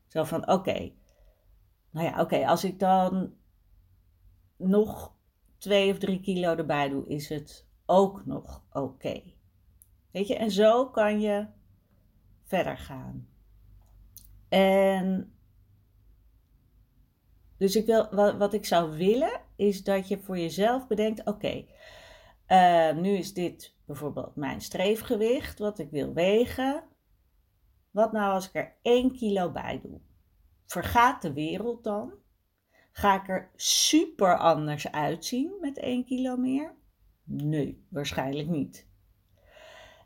Zo 0.08 0.24
van, 0.24 0.50
oké, 0.50 0.92
nou 1.92 2.06
ja, 2.08 2.22
oké, 2.22 2.48
als 2.48 2.64
ik 2.64 2.80
dan 2.80 3.34
nog 4.58 5.14
twee 5.62 5.92
of 5.92 5.98
drie 5.98 6.20
kilo 6.20 6.56
erbij 6.56 6.90
doe, 6.90 7.08
is 7.08 7.30
het 7.30 7.68
ook 7.86 8.26
nog 8.26 8.64
oké. 8.72 9.22
Weet 10.12 10.28
je, 10.28 10.36
en 10.36 10.52
zo 10.52 10.90
kan 10.90 11.20
je 11.20 11.48
verder 12.44 12.78
gaan. 12.78 13.28
En 14.50 15.36
dus 17.58 17.76
ik 17.76 17.86
wil, 17.86 18.16
wat, 18.38 18.54
ik 18.54 18.66
zou 18.66 18.98
willen, 18.98 19.42
is 19.56 19.84
dat 19.84 20.08
je 20.08 20.20
voor 20.20 20.38
jezelf 20.38 20.88
bedenkt: 20.88 21.26
oké, 21.26 21.66
uh, 22.48 22.94
nu 22.94 23.10
is 23.10 23.34
dit 23.34 23.76
bijvoorbeeld 23.86 24.36
mijn 24.36 24.62
streefgewicht, 24.62 25.60
wat 25.60 25.80
ik 25.80 25.90
wil 25.90 26.14
wegen. 26.14 26.84
Wat 27.92 28.12
nou 28.12 28.34
als 28.34 28.48
ik 28.48 28.56
er 28.56 28.76
1 28.82 29.12
kilo 29.12 29.52
bij 29.52 29.80
doe? 29.84 30.00
Vergaat 30.66 31.22
de 31.22 31.34
wereld 31.34 31.84
dan? 31.84 32.14
Ga 32.92 33.22
ik 33.22 33.30
er 33.30 33.52
super 33.56 34.38
anders 34.38 34.92
uitzien 34.92 35.58
met 35.62 35.78
1 35.78 36.06
kilo 36.06 36.38
meer? 36.38 36.76
Nee, 37.24 37.86
waarschijnlijk 37.90 38.48
niet. 38.48 38.88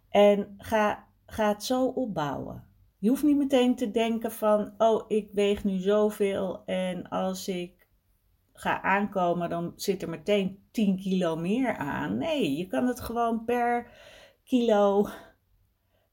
En 0.10 0.56
ga, 0.58 1.08
het 1.26 1.64
zo 1.64 1.86
opbouwen. 1.86 2.68
Je 2.98 3.10
hoeft 3.10 3.24
niet 3.24 3.38
meteen 3.38 3.76
te 3.76 3.92
denken 3.92 4.32
van, 4.32 4.74
oh, 4.78 5.04
ik 5.08 5.32
weeg 5.32 5.64
nu 5.64 5.78
zoveel 5.78 6.66
en 6.66 7.10
als 7.10 7.48
ik 7.48 7.88
ga 8.54 8.82
aankomen, 8.82 9.50
dan 9.50 9.74
zit 9.76 10.02
er 10.02 10.10
meteen 10.10 10.68
10 10.72 10.98
kilo 10.98 11.36
meer 11.36 11.78
aan. 11.78 12.18
Nee, 12.18 12.58
je 12.58 12.68
kan 12.68 12.88
het 12.88 13.00
gewoon 13.00 13.46
per 13.46 13.92
kilo 14.44 15.08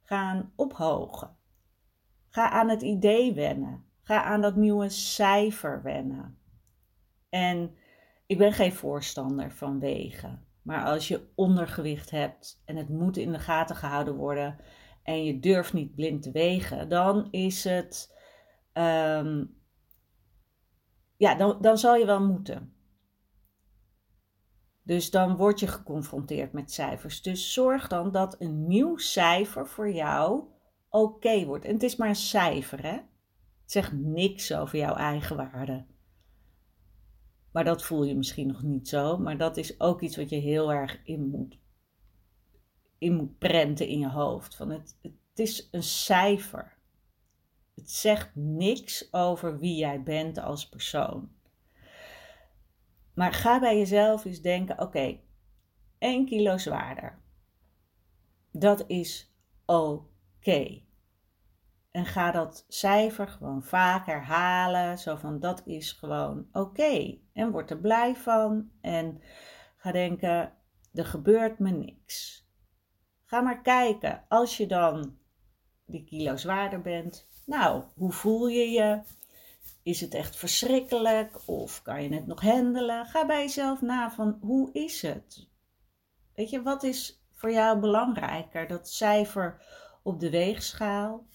gaan 0.02 0.52
ophogen. 0.56 1.36
Ga 2.28 2.50
aan 2.50 2.68
het 2.68 2.82
idee 2.82 3.34
wennen. 3.34 3.84
Ga 4.02 4.22
aan 4.22 4.40
dat 4.40 4.56
nieuwe 4.56 4.88
cijfer 4.88 5.82
wennen. 5.82 6.38
En 7.32 7.76
ik 8.26 8.38
ben 8.38 8.52
geen 8.52 8.72
voorstander 8.72 9.52
van 9.52 9.80
wegen. 9.80 10.46
Maar 10.62 10.84
als 10.84 11.08
je 11.08 11.28
ondergewicht 11.34 12.10
hebt 12.10 12.62
en 12.64 12.76
het 12.76 12.88
moet 12.88 13.16
in 13.16 13.32
de 13.32 13.38
gaten 13.38 13.76
gehouden 13.76 14.14
worden 14.14 14.56
en 15.02 15.24
je 15.24 15.40
durft 15.40 15.72
niet 15.72 15.94
blind 15.94 16.22
te 16.22 16.30
wegen, 16.30 16.88
dan 16.88 17.28
is 17.30 17.64
het 17.64 18.16
um, 18.72 19.60
ja, 21.16 21.34
dan, 21.34 21.58
dan 21.60 21.78
zal 21.78 21.96
je 21.96 22.06
wel 22.06 22.26
moeten. 22.26 22.74
Dus 24.82 25.10
dan 25.10 25.36
word 25.36 25.60
je 25.60 25.66
geconfronteerd 25.66 26.52
met 26.52 26.72
cijfers. 26.72 27.22
Dus 27.22 27.52
zorg 27.52 27.88
dan 27.88 28.12
dat 28.12 28.36
een 28.40 28.66
nieuw 28.66 28.96
cijfer 28.96 29.68
voor 29.68 29.90
jou 29.90 30.44
oké 30.88 31.44
wordt. 31.44 31.64
En 31.64 31.72
het 31.72 31.82
is 31.82 31.96
maar 31.96 32.08
een 32.08 32.14
cijfer, 32.14 32.82
hè? 32.82 32.92
Het 32.92 33.72
zegt 33.72 33.92
niks 33.92 34.54
over 34.54 34.78
jouw 34.78 34.94
eigen 34.94 35.36
waarde. 35.36 35.86
Maar 37.52 37.64
dat 37.64 37.82
voel 37.82 38.04
je 38.04 38.16
misschien 38.16 38.46
nog 38.46 38.62
niet 38.62 38.88
zo. 38.88 39.18
Maar 39.18 39.38
dat 39.38 39.56
is 39.56 39.80
ook 39.80 40.00
iets 40.00 40.16
wat 40.16 40.30
je 40.30 40.36
heel 40.36 40.72
erg 40.72 41.00
in 41.04 41.28
moet, 41.28 41.58
in 42.98 43.14
moet 43.14 43.38
prenten 43.38 43.86
in 43.86 43.98
je 43.98 44.08
hoofd. 44.08 44.56
Van 44.56 44.70
het, 44.70 44.98
het 45.02 45.14
is 45.34 45.68
een 45.70 45.82
cijfer. 45.82 46.76
Het 47.74 47.90
zegt 47.90 48.30
niks 48.34 49.12
over 49.12 49.58
wie 49.58 49.76
jij 49.76 50.02
bent 50.02 50.38
als 50.38 50.68
persoon. 50.68 51.30
Maar 53.14 53.32
ga 53.32 53.60
bij 53.60 53.78
jezelf 53.78 54.24
eens 54.24 54.40
denken: 54.40 54.74
oké, 54.74 54.84
okay, 54.84 55.20
1 55.98 56.26
kilo 56.26 56.58
zwaarder. 56.58 57.20
Dat 58.50 58.84
is 58.86 59.34
oké. 59.64 60.82
En 61.92 62.06
ga 62.06 62.30
dat 62.30 62.64
cijfer 62.68 63.28
gewoon 63.28 63.62
vaak 63.62 64.06
herhalen. 64.06 64.98
Zo 64.98 65.16
van 65.16 65.40
dat 65.40 65.62
is 65.66 65.92
gewoon 65.92 66.46
oké. 66.52 67.18
En 67.32 67.50
word 67.50 67.70
er 67.70 67.78
blij 67.78 68.16
van. 68.16 68.70
En 68.80 69.22
ga 69.76 69.92
denken: 69.92 70.52
er 70.94 71.04
gebeurt 71.04 71.58
me 71.58 71.70
niks. 71.70 72.46
Ga 73.24 73.40
maar 73.40 73.62
kijken. 73.62 74.24
Als 74.28 74.56
je 74.56 74.66
dan 74.66 75.18
die 75.86 76.04
kilo 76.04 76.36
zwaarder 76.36 76.80
bent. 76.80 77.26
Nou, 77.46 77.82
hoe 77.94 78.12
voel 78.12 78.46
je 78.46 78.70
je? 78.70 79.00
Is 79.82 80.00
het 80.00 80.14
echt 80.14 80.36
verschrikkelijk 80.36 81.48
of 81.48 81.82
kan 81.82 82.02
je 82.02 82.14
het 82.14 82.26
nog 82.26 82.40
handelen? 82.40 83.06
Ga 83.06 83.26
bij 83.26 83.40
jezelf 83.42 83.80
na 83.80 84.10
van 84.10 84.38
hoe 84.40 84.72
is 84.72 85.02
het? 85.02 85.48
Weet 86.34 86.50
je, 86.50 86.62
wat 86.62 86.82
is 86.82 87.24
voor 87.30 87.52
jou 87.52 87.78
belangrijker? 87.78 88.68
Dat 88.68 88.88
cijfer 88.88 89.62
op 90.02 90.20
de 90.20 90.30
weegschaal 90.30 91.26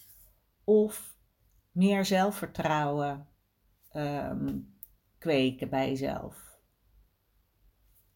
of 0.69 1.17
meer 1.71 2.05
zelfvertrouwen 2.05 3.27
um, 3.93 4.75
kweken 5.17 5.69
bij 5.69 5.89
jezelf? 5.89 6.59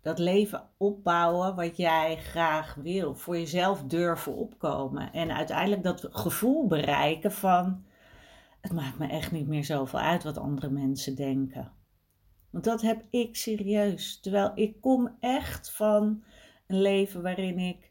Dat 0.02 0.20
leven 0.20 0.70
opbouwen 0.78 1.56
wat 1.56 1.78
jij 1.78 2.18
graag 2.18 2.74
wil. 2.74 3.16
Voor 3.16 3.38
jezelf 3.38 3.84
durven 3.84 4.36
opkomen. 4.36 5.14
En 5.14 5.32
uiteindelijk 5.32 5.84
dat 5.84 6.08
gevoel 6.12 6.68
bereiken 6.68 7.32
van 7.32 7.86
het 8.62 8.72
maakt 8.72 9.00
me 9.00 9.08
echt 9.08 9.32
niet 9.32 9.48
meer 9.48 9.64
zoveel 9.64 10.00
uit 10.00 10.24
wat 10.24 10.38
andere 10.38 10.70
mensen 10.70 11.16
denken. 11.16 11.72
Want 12.50 12.64
dat 12.64 12.82
heb 12.82 13.04
ik 13.10 13.36
serieus. 13.36 14.20
Terwijl 14.20 14.52
ik 14.56 14.82
kom 14.82 15.16
echt 15.20 15.72
van 15.72 16.24
een 16.68 16.82
leven 16.82 17.22
waarin 17.22 17.60
ik 17.60 17.91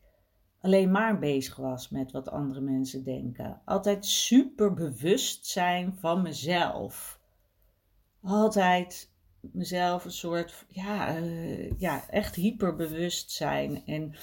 alleen 0.60 0.90
maar 0.90 1.18
bezig 1.18 1.56
was 1.56 1.88
met 1.88 2.12
wat 2.12 2.30
andere 2.30 2.60
mensen 2.60 3.04
denken. 3.04 3.60
Altijd 3.64 4.06
super 4.06 4.74
bewust 4.74 5.46
zijn 5.46 5.94
van 5.94 6.22
mezelf. 6.22 7.20
Altijd 8.22 9.12
mezelf 9.40 10.04
een 10.04 10.10
soort, 10.10 10.64
ja, 10.68 11.18
uh, 11.18 11.78
ja 11.78 12.08
echt 12.08 12.34
hyperbewust 12.34 13.30
zijn. 13.30 13.82
En 13.86 14.14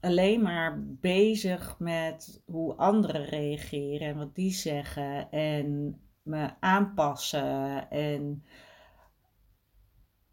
alleen 0.00 0.42
maar 0.42 0.82
bezig 0.84 1.78
met 1.78 2.42
hoe 2.44 2.74
anderen 2.74 3.24
reageren 3.24 4.08
en 4.08 4.16
wat 4.16 4.34
die 4.34 4.52
zeggen 4.52 5.30
en 5.30 6.00
me 6.22 6.50
aanpassen 6.60 7.90
en 7.90 8.44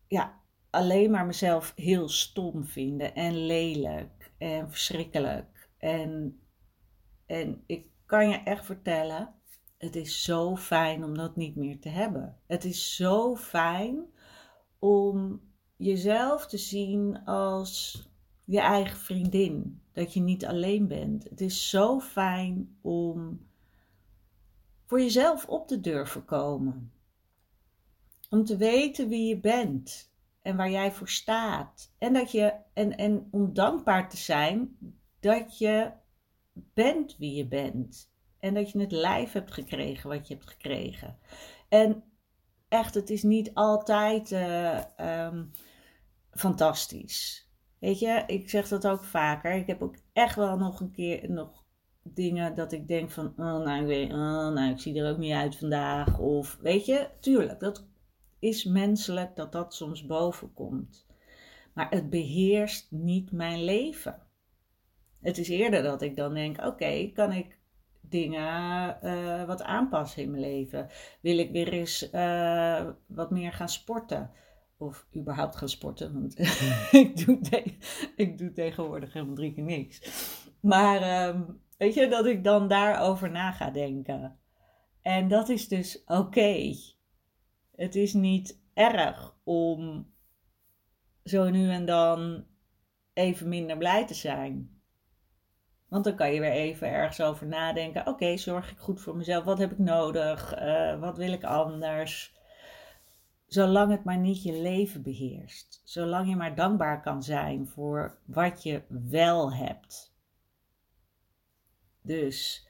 ja, 0.07 0.39
alleen 0.69 1.11
maar 1.11 1.25
mezelf 1.25 1.73
heel 1.75 2.09
stom 2.09 2.65
vinden 2.65 3.15
en 3.15 3.45
lelijk 3.45 4.18
en 4.39 4.69
verschrikkelijk. 4.69 5.69
En, 5.77 6.39
en 7.25 7.63
ik 7.65 7.85
kan 8.05 8.29
je 8.29 8.35
echt 8.35 8.65
vertellen, 8.65 9.33
het 9.77 9.95
is 9.95 10.23
zo 10.23 10.55
fijn 10.55 11.03
om 11.03 11.17
dat 11.17 11.35
niet 11.35 11.55
meer 11.55 11.79
te 11.79 11.89
hebben. 11.89 12.37
Het 12.47 12.63
is 12.63 12.95
zo 12.95 13.35
fijn 13.35 14.05
om 14.79 15.41
jezelf 15.75 16.47
te 16.47 16.57
zien 16.57 17.25
als 17.25 18.03
je 18.43 18.59
eigen 18.59 18.97
vriendin. 18.97 19.81
Dat 19.91 20.13
je 20.13 20.19
niet 20.19 20.45
alleen 20.45 20.87
bent. 20.87 21.23
Het 21.23 21.41
is 21.41 21.69
zo 21.69 21.99
fijn 21.99 22.77
om 22.81 23.47
voor 24.85 25.01
jezelf 25.01 25.45
op 25.45 25.67
te 25.67 25.79
durven 25.79 26.25
komen. 26.25 26.91
Om 28.29 28.45
te 28.45 28.57
weten 28.57 29.09
wie 29.09 29.27
je 29.27 29.39
bent 29.39 30.08
en 30.41 30.55
waar 30.55 30.69
jij 30.69 30.91
voor 30.91 31.09
staat. 31.09 31.93
En, 31.97 32.13
dat 32.13 32.31
je, 32.31 32.53
en, 32.73 32.97
en 32.97 33.27
om 33.31 33.53
dankbaar 33.53 34.09
te 34.09 34.17
zijn 34.17 34.77
dat 35.19 35.57
je 35.57 35.91
bent 36.53 37.17
wie 37.17 37.35
je 37.35 37.47
bent. 37.47 38.11
En 38.39 38.53
dat 38.53 38.71
je 38.71 38.79
het 38.79 38.91
lijf 38.91 39.31
hebt 39.31 39.51
gekregen 39.51 40.09
wat 40.09 40.27
je 40.27 40.33
hebt 40.33 40.49
gekregen. 40.49 41.17
En 41.69 42.03
echt, 42.67 42.93
het 42.93 43.09
is 43.09 43.23
niet 43.23 43.53
altijd 43.53 44.31
uh, 44.31 44.79
um, 45.25 45.51
fantastisch. 46.31 47.49
Weet 47.79 47.99
je, 47.99 48.23
ik 48.27 48.49
zeg 48.49 48.67
dat 48.67 48.87
ook 48.87 49.03
vaker. 49.03 49.51
Ik 49.51 49.67
heb 49.67 49.81
ook 49.81 49.95
echt 50.13 50.35
wel 50.35 50.57
nog 50.57 50.79
een 50.79 50.91
keer 50.91 51.31
nog 51.31 51.63
dingen 52.03 52.55
dat 52.55 52.71
ik 52.71 52.87
denk 52.87 53.11
van, 53.11 53.25
oh, 53.25 53.35
nou, 53.35 53.81
ik 53.81 53.87
weet, 53.87 54.11
oh, 54.11 54.17
nou, 54.53 54.71
ik 54.71 54.79
zie 54.79 54.99
er 54.99 55.11
ook 55.11 55.17
niet 55.17 55.33
uit 55.33 55.57
vandaag. 55.57 56.19
Of 56.19 56.57
weet 56.61 56.85
je, 56.85 57.09
tuurlijk, 57.19 57.59
dat 57.59 57.87
is 58.39 58.63
menselijk 58.63 59.35
dat 59.35 59.51
dat 59.51 59.73
soms 59.73 60.05
boven 60.05 60.53
komt. 60.53 61.07
Maar 61.73 61.89
het 61.89 62.09
beheerst 62.09 62.91
niet 62.91 63.31
mijn 63.31 63.63
leven. 63.63 64.21
Het 65.21 65.37
is 65.37 65.49
eerder 65.49 65.83
dat 65.83 66.01
ik 66.01 66.15
dan 66.15 66.33
denk, 66.33 66.65
oké, 66.65 67.11
kan 67.13 67.31
ik 67.31 67.57
dingen 68.01 68.97
uh, 69.03 69.43
wat 69.43 69.63
aanpassen 69.63 70.23
in 70.23 70.31
mijn 70.31 70.43
leven? 70.43 70.89
Wil 71.21 71.37
ik 71.37 71.51
weer 71.51 71.73
eens 71.73 72.09
uh, 72.13 72.87
wat 73.05 73.31
meer 73.31 73.53
gaan 73.53 73.69
sporten? 73.69 74.31
Of 74.77 75.07
überhaupt 75.15 75.55
gaan 75.55 75.69
sporten. 75.69 76.13
Want 76.13 76.39
ik, 76.91 77.25
doe 77.25 77.39
ik 78.15 78.37
doe 78.37 78.51
tegenwoordig 78.51 79.13
helemaal 79.13 79.35
drie 79.35 79.53
keer 79.53 79.63
niks. 79.63 80.01
Maar 80.59 81.27
um, 81.27 81.61
weet 81.77 81.93
je, 81.93 82.07
dat 82.07 82.25
ik 82.25 82.43
dan 82.43 82.67
daarover 82.67 83.31
na 83.31 83.51
ga 83.51 83.69
denken. 83.69 84.37
En 85.01 85.27
dat 85.27 85.49
is 85.49 85.67
dus 85.67 86.03
oké. 86.05 86.73
Het 87.79 87.95
is 87.95 88.13
niet 88.13 88.59
erg 88.73 89.35
om 89.43 90.11
zo 91.23 91.49
nu 91.49 91.69
en 91.69 91.85
dan 91.85 92.45
even 93.13 93.49
minder 93.49 93.77
blij 93.77 94.07
te 94.07 94.13
zijn. 94.13 94.81
Want 95.87 96.03
dan 96.03 96.15
kan 96.15 96.33
je 96.33 96.39
weer 96.39 96.51
even 96.51 96.87
ergens 96.87 97.21
over 97.21 97.47
nadenken. 97.47 98.07
Oké, 98.07 98.37
zorg 98.37 98.71
ik 98.71 98.77
goed 98.77 99.01
voor 99.01 99.15
mezelf? 99.15 99.43
Wat 99.43 99.57
heb 99.57 99.71
ik 99.71 99.77
nodig? 99.77 100.59
Uh, 100.61 100.99
wat 100.99 101.17
wil 101.17 101.31
ik 101.31 101.43
anders? 101.43 102.37
Zolang 103.47 103.91
het 103.91 104.03
maar 104.03 104.17
niet 104.17 104.43
je 104.43 104.61
leven 104.61 105.01
beheerst. 105.01 105.81
Zolang 105.83 106.29
je 106.29 106.35
maar 106.35 106.55
dankbaar 106.55 107.01
kan 107.01 107.23
zijn 107.23 107.67
voor 107.67 108.17
wat 108.25 108.63
je 108.63 108.81
wel 108.87 109.53
hebt. 109.53 110.15
Dus 112.01 112.67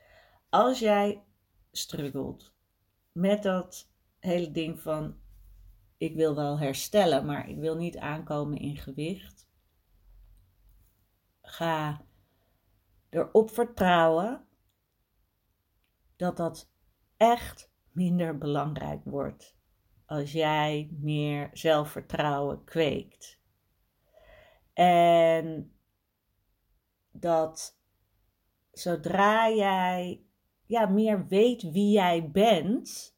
als 0.49 0.79
jij 0.79 1.23
struggelt 1.71 2.53
met 3.11 3.43
dat 3.43 3.88
hele 4.19 4.51
ding 4.51 4.79
van 4.81 5.17
ik 5.97 6.15
wil 6.15 6.35
wel 6.35 6.59
herstellen, 6.59 7.25
maar 7.25 7.49
ik 7.49 7.57
wil 7.57 7.75
niet 7.75 7.97
aankomen 7.97 8.57
in 8.57 8.77
gewicht. 8.77 9.49
Ga 11.41 12.05
erop 13.09 13.51
vertrouwen 13.51 14.47
dat 16.15 16.37
dat 16.37 16.71
echt 17.17 17.71
minder 17.91 18.37
belangrijk 18.37 19.03
wordt 19.03 19.57
als 20.05 20.31
jij 20.31 20.89
meer 20.91 21.49
zelfvertrouwen 21.53 22.63
kweekt. 22.63 23.39
En 24.73 25.73
dat 27.11 27.79
zodra 28.71 29.49
jij 29.49 30.23
ja, 30.65 30.85
meer 30.85 31.27
weet 31.27 31.61
wie 31.61 31.91
jij 31.91 32.31
bent, 32.31 33.17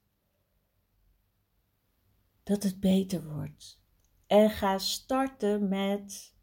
dat 2.52 2.64
het 2.64 2.80
beter 2.80 3.34
wordt. 3.34 3.82
En 4.28 4.50
ga 4.50 4.78
starten 4.78 5.68
met 5.68 6.36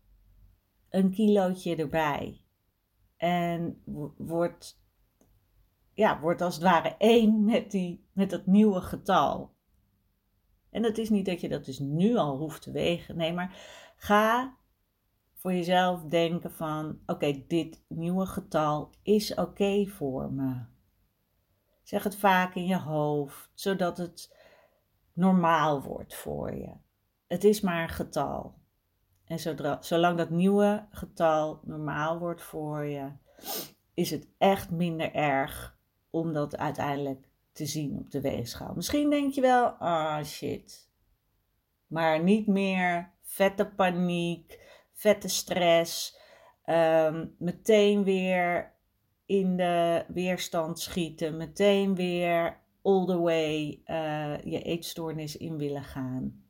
een 0.88 1.10
kilootje 1.10 1.76
erbij. 1.76 2.44
En 3.16 3.82
wordt, 4.16 4.82
ja, 5.92 6.20
wordt 6.20 6.40
als 6.40 6.54
het 6.54 6.62
ware 6.62 6.94
één 6.98 7.44
met, 7.44 7.70
die, 7.70 8.08
met 8.12 8.30
dat 8.30 8.46
nieuwe 8.46 8.80
getal. 8.80 9.54
En 10.70 10.82
dat 10.82 10.98
is 10.98 11.10
niet 11.10 11.26
dat 11.26 11.40
je 11.40 11.48
dat 11.48 11.64
dus 11.64 11.78
nu 11.78 12.16
al 12.16 12.36
hoeft 12.36 12.62
te 12.62 12.70
wegen. 12.70 13.16
Nee, 13.16 13.32
maar 13.32 13.56
ga 13.96 14.56
voor 15.34 15.52
jezelf 15.52 16.02
denken 16.02 16.52
van 16.52 16.98
oké, 17.06 17.44
dit 17.46 17.84
nieuwe 17.88 18.26
getal 18.26 18.90
is 19.02 19.34
oké 19.34 19.86
voor 19.86 20.32
me. 20.32 20.64
Zeg 21.82 22.02
het 22.02 22.16
vaak 22.16 22.54
in 22.54 22.66
je 22.66 22.78
hoofd, 22.78 23.50
zodat 23.54 23.98
het 23.98 24.37
normaal 25.18 25.82
wordt 25.82 26.14
voor 26.14 26.54
je. 26.54 26.72
Het 27.26 27.44
is 27.44 27.60
maar 27.60 27.82
een 27.82 27.88
getal. 27.88 28.54
En 29.24 29.38
zodra, 29.38 29.82
zolang 29.82 30.18
dat 30.18 30.30
nieuwe 30.30 30.86
getal 30.90 31.60
normaal 31.64 32.18
wordt 32.18 32.42
voor 32.42 32.84
je, 32.84 33.12
is 33.94 34.10
het 34.10 34.28
echt 34.38 34.70
minder 34.70 35.14
erg 35.14 35.78
om 36.10 36.32
dat 36.32 36.56
uiteindelijk 36.56 37.28
te 37.52 37.66
zien 37.66 37.98
op 37.98 38.10
de 38.10 38.20
weegschaal. 38.20 38.74
Misschien 38.74 39.10
denk 39.10 39.32
je 39.32 39.40
wel, 39.40 39.66
ah 39.66 40.24
shit. 40.24 40.90
Maar 41.86 42.22
niet 42.22 42.46
meer 42.46 43.12
vette 43.22 43.66
paniek, 43.66 44.60
vette 44.92 45.28
stress, 45.28 46.18
ehm, 46.64 47.26
meteen 47.38 48.04
weer 48.04 48.74
in 49.26 49.56
de 49.56 50.04
weerstand 50.08 50.80
schieten, 50.80 51.36
meteen 51.36 51.94
weer 51.94 52.60
all 52.88 53.06
the 53.06 53.18
way 53.18 53.82
uh, 53.86 54.42
je 54.44 54.62
eetstoornis 54.62 55.36
in 55.36 55.56
willen 55.56 55.84
gaan. 55.84 56.42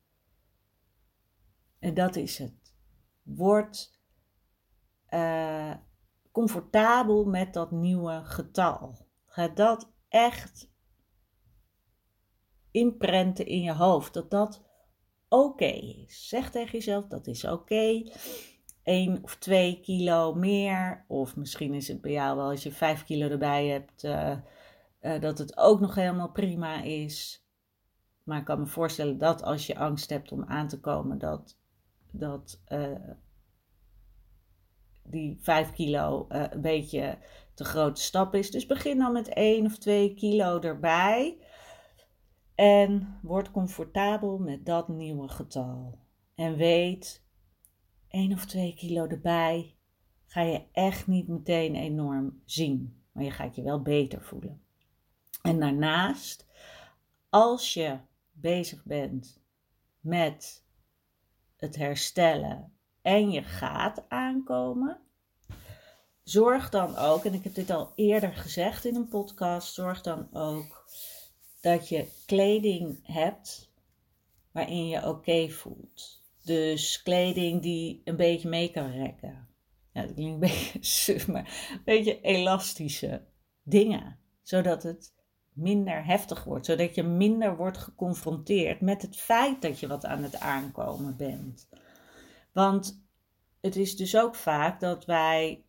En 1.79 1.95
dat 1.95 2.17
is 2.17 2.39
het. 2.39 2.75
Word 3.23 3.99
uh, 5.11 5.75
comfortabel 6.33 7.25
met 7.25 7.53
dat 7.53 7.71
nieuwe 7.71 8.21
getal. 8.25 9.07
Ga 9.27 9.49
dat 9.49 9.93
echt 10.09 10.71
inprenten 12.71 13.47
in 13.47 13.61
je 13.61 13.73
hoofd. 13.73 14.15
Dat 14.15 14.31
dat 14.31 14.65
oké 15.29 15.65
is. 16.07 16.29
Zeg 16.29 16.51
tegen 16.51 16.73
jezelf 16.73 17.07
dat 17.07 17.27
is 17.27 17.45
oké. 17.45 17.55
Okay. 17.55 18.13
1 18.83 19.23
of 19.23 19.37
2 19.37 19.81
kilo 19.81 20.35
meer. 20.35 21.05
Of 21.09 21.37
misschien 21.37 21.75
is 21.75 21.89
het 21.89 22.01
bij 22.01 22.13
jou 22.13 22.37
wel 22.37 22.51
als 22.51 22.63
je 22.63 22.73
5 22.73 23.05
kilo 23.05 23.29
erbij 23.29 23.67
hebt. 23.67 24.05
Uh, 24.05 24.37
uh, 25.01 25.21
dat 25.21 25.39
het 25.39 25.57
ook 25.57 25.81
nog 25.81 25.95
helemaal 25.95 26.31
prima 26.31 26.83
is. 26.83 27.47
Maar 28.23 28.39
ik 28.39 28.45
kan 28.45 28.59
me 28.59 28.67
voorstellen 28.67 29.19
dat 29.19 29.43
als 29.43 29.67
je 29.67 29.79
angst 29.79 30.11
hebt 30.11 30.33
om 30.33 30.45
aan 30.45 30.69
te 30.69 30.81
komen, 30.81 31.19
dat, 31.19 31.59
dat 32.11 32.63
uh, 32.69 33.09
die 35.03 35.39
5 35.41 35.73
kilo 35.73 36.27
een 36.29 36.61
beetje 36.61 37.19
te 37.55 37.65
grote 37.65 38.01
stap 38.01 38.35
is. 38.35 38.51
Dus 38.51 38.67
begin 38.67 38.99
dan 38.99 39.13
met 39.13 39.29
1 39.29 39.67
of 39.67 39.79
2 39.79 40.15
kilo 40.15 40.61
erbij. 40.61 41.39
En 42.55 43.19
word 43.23 43.51
comfortabel 43.51 44.39
met 44.39 44.67
dat 44.67 44.89
nieuwe 44.89 45.29
getal. 45.29 45.99
En 46.35 46.57
weet, 46.57 47.25
1 48.09 48.33
of 48.33 48.47
2 48.47 48.75
kilo 48.75 49.07
erbij 49.07 49.77
ga 50.27 50.41
je 50.41 50.63
echt 50.73 51.07
niet 51.07 51.29
meteen 51.29 51.75
enorm 51.75 52.43
zien. 52.45 53.03
Maar 53.13 53.25
je 53.25 53.31
gaat 53.31 53.55
je 53.55 53.63
wel 53.63 53.83
beter 53.83 54.23
voelen. 54.23 54.63
En 55.49 55.61
daarnaast, 55.61 56.47
als 57.29 57.75
je 57.75 57.99
bezig 58.33 58.85
bent 58.85 59.41
met 60.01 60.65
het 61.57 61.77
herstellen 61.77 62.73
en 63.03 63.31
je 63.31 63.43
gaat 63.43 64.05
aankomen, 64.09 65.01
zorg 66.23 66.71
dan 66.71 66.97
ook, 66.97 67.25
en 67.25 67.35
ik 67.35 67.45
heb 67.45 67.55
dit 67.55 67.71
al 67.71 67.93
eerder 67.95 68.33
gezegd 68.33 68.85
in 68.85 68.95
een 68.95 69.09
podcast, 69.09 69.75
zorg 69.75 70.01
dan 70.01 70.29
ook 70.33 70.91
dat 71.61 71.89
je 71.89 72.09
kleding 72.27 73.01
hebt 73.03 73.71
waarin 74.53 74.89
je 74.89 75.07
oké 75.09 75.49
voelt. 75.49 76.23
Dus 76.45 77.03
kleding 77.03 77.63
die 77.63 78.01
een 78.05 78.17
beetje 78.17 78.49
mee 78.49 78.71
kan 78.71 78.91
rekken. 78.91 79.49
Ja, 79.93 80.03
dat 80.03 80.15
klinkt 80.15 80.33
een 80.33 80.41
beetje 80.41 81.25
maar 81.33 81.69
een 81.73 81.83
beetje 81.85 82.21
elastische 82.21 83.25
dingen. 83.63 84.19
Zodat 84.43 84.83
het 84.83 85.17
minder 85.59 86.05
heftig 86.05 86.45
wordt. 86.45 86.67
Zodat 86.67 86.95
je 86.95 87.03
minder 87.03 87.57
wordt 87.57 87.79
geconfronteerd 87.79 88.81
met 88.81 89.03
het 89.03 89.17
feit 89.17 89.63
dat 89.63 89.81
je 89.81 89.87
wat 89.87 90.05
aan 90.05 90.23
het 90.23 90.41
aankomen 90.41 91.17
bent. 91.17 91.69
Want 92.53 93.05
het 93.61 93.77
is 93.77 93.97
dus 93.97 94.17
ook 94.17 94.35
vaak 94.35 94.81
dat 94.81 95.05
wij 95.05 95.65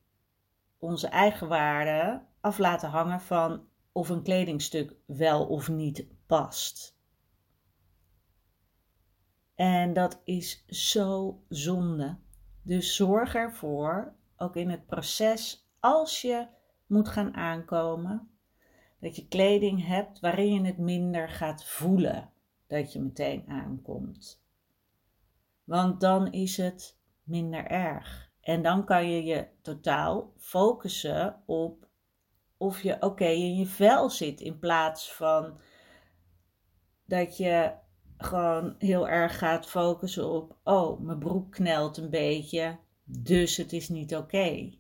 onze 0.78 1.08
eigen 1.08 1.48
waarde 1.48 2.22
af 2.42 2.58
laten 2.58 2.90
hangen 2.90 3.22
van 3.22 3.68
of 3.92 4.10
een 4.10 4.24
kledingstuk 4.24 4.96
wel 5.06 5.46
of 5.46 5.70
niet 5.70 6.06
past. 6.28 6.98
En 9.56 9.94
dat 9.94 10.22
is 10.24 10.64
zo 10.68 11.42
zonde. 11.50 12.18
Dus 12.62 12.96
zorg 12.96 13.36
ervoor, 13.36 14.14
ook 14.38 14.56
in 14.56 14.70
het 14.70 14.86
proces, 14.86 15.70
als 15.80 16.22
je 16.22 16.48
moet 16.86 17.08
gaan 17.10 17.36
aankomen, 17.36 18.30
dat 19.00 19.16
je 19.16 19.28
kleding 19.28 19.86
hebt 19.86 20.20
waarin 20.20 20.54
je 20.54 20.62
het 20.62 20.78
minder 20.78 21.30
gaat 21.30 21.66
voelen 21.66 22.30
dat 22.68 22.94
je 22.94 23.02
meteen 23.02 23.44
aankomt. 23.48 24.42
Want 25.64 26.02
dan 26.02 26.32
is 26.32 26.58
het 26.58 26.98
minder 27.24 27.66
erg. 27.66 28.32
En 28.42 28.62
dan 28.62 28.86
kan 28.86 29.10
je 29.10 29.24
je 29.24 29.48
totaal 29.62 30.34
focussen 30.38 31.44
op 31.46 31.88
of 32.58 32.82
je 32.82 33.02
oké 33.02 33.26
in 33.26 33.56
je 33.56 33.66
vel 33.66 34.10
zit 34.10 34.42
in 34.42 34.60
plaats 34.60 35.14
van 35.14 35.60
dat 37.06 37.38
je 37.38 37.74
gewoon 38.18 38.76
heel 38.78 39.08
erg 39.08 39.38
gaat 39.38 39.66
focussen 39.66 40.30
op 40.30 40.58
oh, 40.64 41.00
mijn 41.00 41.20
broek 41.20 41.52
knelt 41.52 41.98
een 41.98 42.10
beetje, 42.10 42.78
dus 43.04 43.58
het 43.58 43.74
is 43.74 43.90
niet 43.90 44.16
oké. 44.16 44.78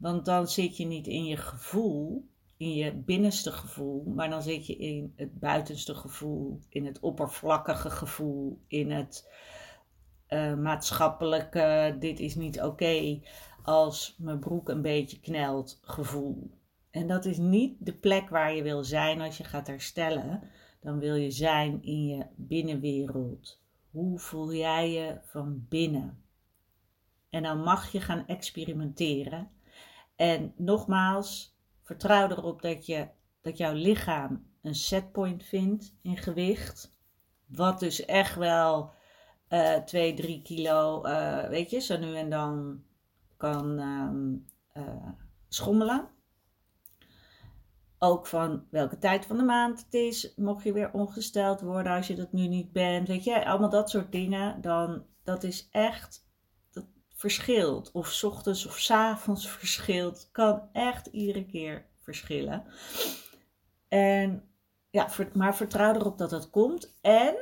Want 0.00 0.24
dan 0.24 0.48
zit 0.48 0.76
je 0.76 0.84
niet 0.84 1.06
in 1.06 1.24
je 1.24 1.36
gevoel, 1.36 2.28
in 2.56 2.74
je 2.74 2.94
binnenste 2.94 3.52
gevoel, 3.52 4.04
maar 4.04 4.30
dan 4.30 4.42
zit 4.42 4.66
je 4.66 4.76
in 4.76 5.12
het 5.16 5.38
buitenste 5.38 5.94
gevoel, 5.94 6.60
in 6.68 6.86
het 6.86 7.00
oppervlakkige 7.00 7.90
gevoel, 7.90 8.60
in 8.66 8.90
het 8.90 9.30
uh, 10.28 10.54
maatschappelijke, 10.54 11.96
dit 11.98 12.20
is 12.20 12.34
niet 12.34 12.62
oké 12.62 13.20
als 13.62 14.16
mijn 14.18 14.38
broek 14.38 14.68
een 14.68 14.82
beetje 14.82 15.20
knelt 15.20 15.78
gevoel. 15.82 16.50
En 16.90 17.06
dat 17.06 17.24
is 17.24 17.38
niet 17.38 17.76
de 17.78 17.94
plek 17.94 18.28
waar 18.28 18.54
je 18.54 18.62
wil 18.62 18.84
zijn 18.84 19.20
als 19.20 19.36
je 19.36 19.44
gaat 19.44 19.66
herstellen. 19.66 20.42
Dan 20.80 20.98
wil 20.98 21.14
je 21.14 21.30
zijn 21.30 21.82
in 21.82 22.06
je 22.06 22.26
binnenwereld. 22.36 23.60
Hoe 23.90 24.18
voel 24.18 24.54
jij 24.54 24.92
je 24.92 25.18
van 25.22 25.66
binnen? 25.68 26.22
En 27.30 27.42
dan 27.42 27.62
mag 27.62 27.92
je 27.92 28.00
gaan 28.00 28.26
experimenteren. 28.26 29.50
En 30.20 30.54
nogmaals, 30.56 31.56
vertrouw 31.82 32.28
erop 32.28 32.62
dat, 32.62 32.86
je, 32.86 33.08
dat 33.40 33.56
jouw 33.56 33.72
lichaam 33.72 34.46
een 34.62 34.74
setpoint 34.74 35.44
vindt 35.44 35.94
in 36.02 36.16
gewicht. 36.16 36.98
Wat 37.46 37.80
dus 37.80 38.04
echt 38.04 38.34
wel 38.34 38.92
uh, 39.48 39.76
2, 39.76 40.14
3 40.14 40.42
kilo, 40.42 41.06
uh, 41.06 41.48
weet 41.48 41.70
je, 41.70 41.80
zo 41.80 41.98
nu 41.98 42.16
en 42.16 42.30
dan 42.30 42.82
kan 43.36 43.80
uh, 44.74 45.08
schommelen. 45.48 46.08
Ook 47.98 48.26
van 48.26 48.66
welke 48.70 48.98
tijd 48.98 49.26
van 49.26 49.36
de 49.36 49.42
maand 49.42 49.84
het 49.84 49.94
is. 49.94 50.32
Mocht 50.36 50.64
je 50.64 50.72
weer 50.72 50.92
ongesteld 50.92 51.60
worden 51.60 51.92
als 51.92 52.06
je 52.06 52.14
dat 52.14 52.32
nu 52.32 52.46
niet 52.46 52.72
bent. 52.72 53.08
Weet 53.08 53.24
je, 53.24 53.46
allemaal 53.46 53.70
dat 53.70 53.90
soort 53.90 54.12
dingen. 54.12 54.60
Dan, 54.60 55.04
dat 55.24 55.42
is 55.42 55.68
echt, 55.70 56.29
verschilt. 57.20 57.92
Of 57.92 58.12
s 58.12 58.22
ochtends 58.22 58.66
of 58.66 58.78
s 58.78 58.90
avonds 58.90 59.48
verschilt. 59.48 60.28
Kan 60.32 60.68
echt 60.72 61.06
iedere 61.06 61.46
keer 61.46 61.86
verschillen. 61.98 62.64
En 63.88 64.48
ja, 64.90 65.08
maar 65.32 65.56
vertrouw 65.56 65.94
erop 65.94 66.18
dat 66.18 66.30
dat 66.30 66.50
komt. 66.50 66.98
En 67.00 67.36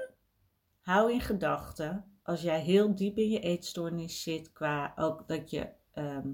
hou 0.81 1.12
in 1.12 1.21
gedachten, 1.21 2.19
als 2.23 2.43
jij 2.43 2.61
heel 2.61 2.95
diep 2.95 3.17
in 3.17 3.31
je 3.31 3.41
eetstoornis 3.41 4.23
zit, 4.23 4.53
qua 4.53 4.93
ook 4.97 5.29
dat 5.29 5.51
je 5.51 5.77
Ehm, 5.99 6.33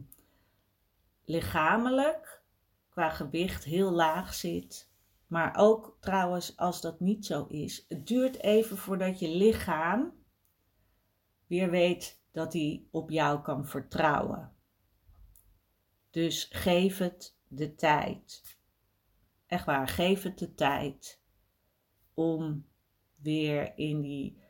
lichamelijk 1.24 2.42
qua 2.88 3.10
gewicht 3.10 3.64
heel 3.64 3.90
laag 3.90 4.34
zit. 4.34 4.92
Maar 5.26 5.56
ook 5.56 5.96
trouwens 6.00 6.56
als 6.56 6.80
dat 6.80 7.00
niet 7.00 7.26
zo 7.26 7.46
is. 7.46 7.84
Het 7.88 8.06
duurt 8.06 8.40
even 8.40 8.76
voordat 8.76 9.18
je 9.18 9.28
lichaam 9.28 10.12
weer 11.46 11.70
weet 11.70 12.22
dat 12.34 12.52
hij 12.52 12.84
op 12.90 13.10
jou 13.10 13.40
kan 13.40 13.66
vertrouwen. 13.66 14.52
Dus 16.10 16.48
geef 16.50 16.98
het 16.98 17.36
de 17.48 17.74
tijd. 17.74 18.42
Echt 19.46 19.64
waar, 19.64 19.88
geef 19.88 20.22
het 20.22 20.38
de 20.38 20.54
tijd 20.54 21.20
om 22.14 22.66
weer 23.16 23.72
in 23.76 24.00
die 24.00 24.42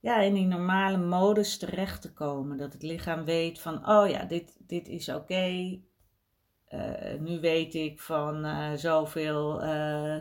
ja, 0.00 0.20
in 0.20 0.34
die 0.34 0.46
normale 0.46 0.96
modus 0.96 1.58
terecht 1.58 2.02
te 2.02 2.12
komen. 2.12 2.56
Dat 2.56 2.72
het 2.72 2.82
lichaam 2.82 3.24
weet 3.24 3.60
van, 3.60 3.88
oh 3.88 4.08
ja, 4.08 4.24
dit, 4.24 4.56
dit 4.58 4.88
is 4.88 5.08
oké. 5.08 5.78
Eh, 6.64 7.18
nu 7.18 7.40
weet 7.40 7.74
ik 7.74 8.00
van 8.00 8.46
uh, 8.46 8.72
zoveel 8.72 9.64
uh, 9.64 10.16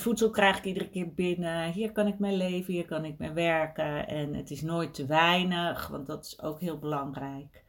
voedsel 0.00 0.30
krijg 0.30 0.58
ik 0.58 0.64
iedere 0.64 0.88
keer 0.88 1.14
binnen. 1.14 1.72
Hier 1.72 1.92
kan 1.92 2.06
ik 2.06 2.18
mee 2.18 2.36
leven, 2.36 2.72
hier 2.72 2.86
kan 2.86 3.04
ik 3.04 3.18
mee 3.18 3.30
werken. 3.30 4.08
En 4.08 4.34
het 4.34 4.50
is 4.50 4.62
nooit 4.62 4.94
te 4.94 5.06
weinig, 5.06 5.88
want 5.88 6.06
dat 6.06 6.24
is 6.24 6.42
ook 6.42 6.60
heel 6.60 6.78
belangrijk. 6.78 7.64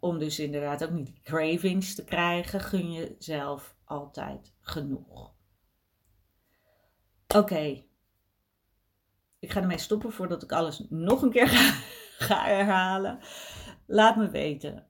om 0.00 0.18
dus 0.18 0.38
inderdaad 0.38 0.84
ook 0.84 0.90
niet 0.90 1.22
cravings 1.22 1.94
te 1.94 2.04
krijgen, 2.04 2.60
gun 2.60 2.92
je 2.92 3.14
zelf 3.18 3.76
altijd 3.84 4.54
genoeg. 4.60 5.32
Oké. 7.36 7.84
Ik 9.38 9.50
ga 9.50 9.60
ermee 9.60 9.78
stoppen 9.78 10.12
voordat 10.12 10.42
ik 10.42 10.52
alles 10.52 10.86
nog 10.88 11.22
een 11.22 11.30
keer 11.30 11.48
ga, 11.54 11.72
ga 12.18 12.44
herhalen. 12.44 13.18
Laat 13.86 14.16
me 14.16 14.30
weten 14.30 14.86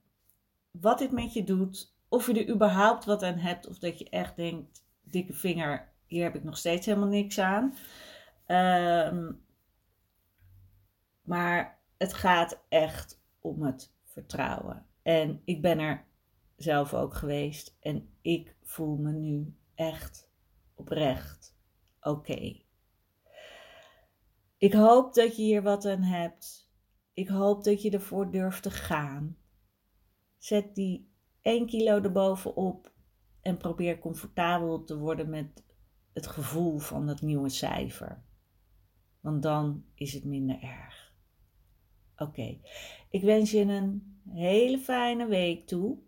wat 0.81 0.99
dit 0.99 1.11
met 1.11 1.33
je 1.33 1.45
doet. 1.45 1.93
Of 2.09 2.27
je 2.27 2.45
er 2.45 2.55
überhaupt 2.55 3.05
wat 3.05 3.23
aan 3.23 3.39
hebt. 3.39 3.69
Of 3.69 3.79
dat 3.79 3.99
je 3.99 4.09
echt 4.09 4.37
denkt, 4.37 4.85
dikke 5.03 5.33
vinger, 5.33 5.93
hier 6.07 6.23
heb 6.23 6.35
ik 6.35 6.45
nog 6.45 6.57
steeds 6.57 6.87
helemaal 6.87 7.09
niks 7.09 7.39
aan. 7.39 7.75
Ehm, 8.47 9.33
maar 11.23 11.79
het 11.97 12.15
gaat 12.15 12.61
echt 12.69 13.23
om 13.41 13.63
het 13.63 13.93
vertrouwen. 14.05 14.87
En 15.03 15.41
ik 15.45 15.63
ben 15.63 15.79
er 15.79 16.05
zelf 16.57 16.95
ook 16.95 17.15
geweest. 17.15 17.77
En 17.81 18.09
ik 18.21 18.57
voel 18.63 18.97
me 18.97 19.13
nu 19.13 19.57
echt 19.75 20.31
oprecht 20.75 21.57
oké. 22.01 22.63
Ik 24.59 24.73
hoop 24.73 25.15
dat 25.15 25.37
je 25.37 25.43
hier 25.43 25.63
wat 25.63 25.87
aan 25.87 26.03
hebt. 26.03 26.71
Ik 27.13 27.29
hoop 27.29 27.65
dat 27.65 27.83
je 27.83 27.91
ervoor 27.91 28.31
durft 28.31 28.63
te 28.63 28.71
gaan. 28.71 29.37
Zet 30.39 30.75
die 30.75 31.13
1 31.43 31.67
kilo 31.67 32.03
erbovenop 32.03 32.93
en 33.41 33.57
probeer 33.57 33.99
comfortabel 33.99 34.85
te 34.85 34.99
worden 34.99 35.31
met 35.31 35.65
het 36.15 36.27
gevoel 36.27 36.79
van 36.79 37.07
dat 37.07 37.21
nieuwe 37.21 37.49
cijfer. 37.49 38.23
Want 39.21 39.43
dan 39.43 39.85
is 39.95 40.13
het 40.13 40.25
minder 40.25 40.63
erg. 40.63 41.13
Oké, 42.17 42.59
ik 43.11 43.23
wens 43.23 43.51
je 43.51 43.61
een 43.61 44.19
hele 44.29 44.79
fijne 44.79 45.27
week 45.27 45.67
toe. 45.67 45.99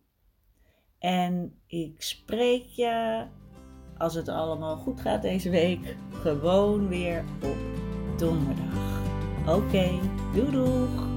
En 0.99 1.61
ik 1.67 2.03
spreek 2.03 2.65
je, 2.65 3.27
als 3.99 4.15
het 4.15 4.29
allemaal 4.29 4.77
goed 4.77 5.01
gaat 5.01 5.23
deze 5.23 5.51
week, 5.51 5.97
gewoon 6.11 6.89
weer 6.89 7.25
op 7.43 7.57
donderdag. 8.19 9.01
Oké, 9.47 10.01
doei 10.35 10.51
doeg! 10.51 11.16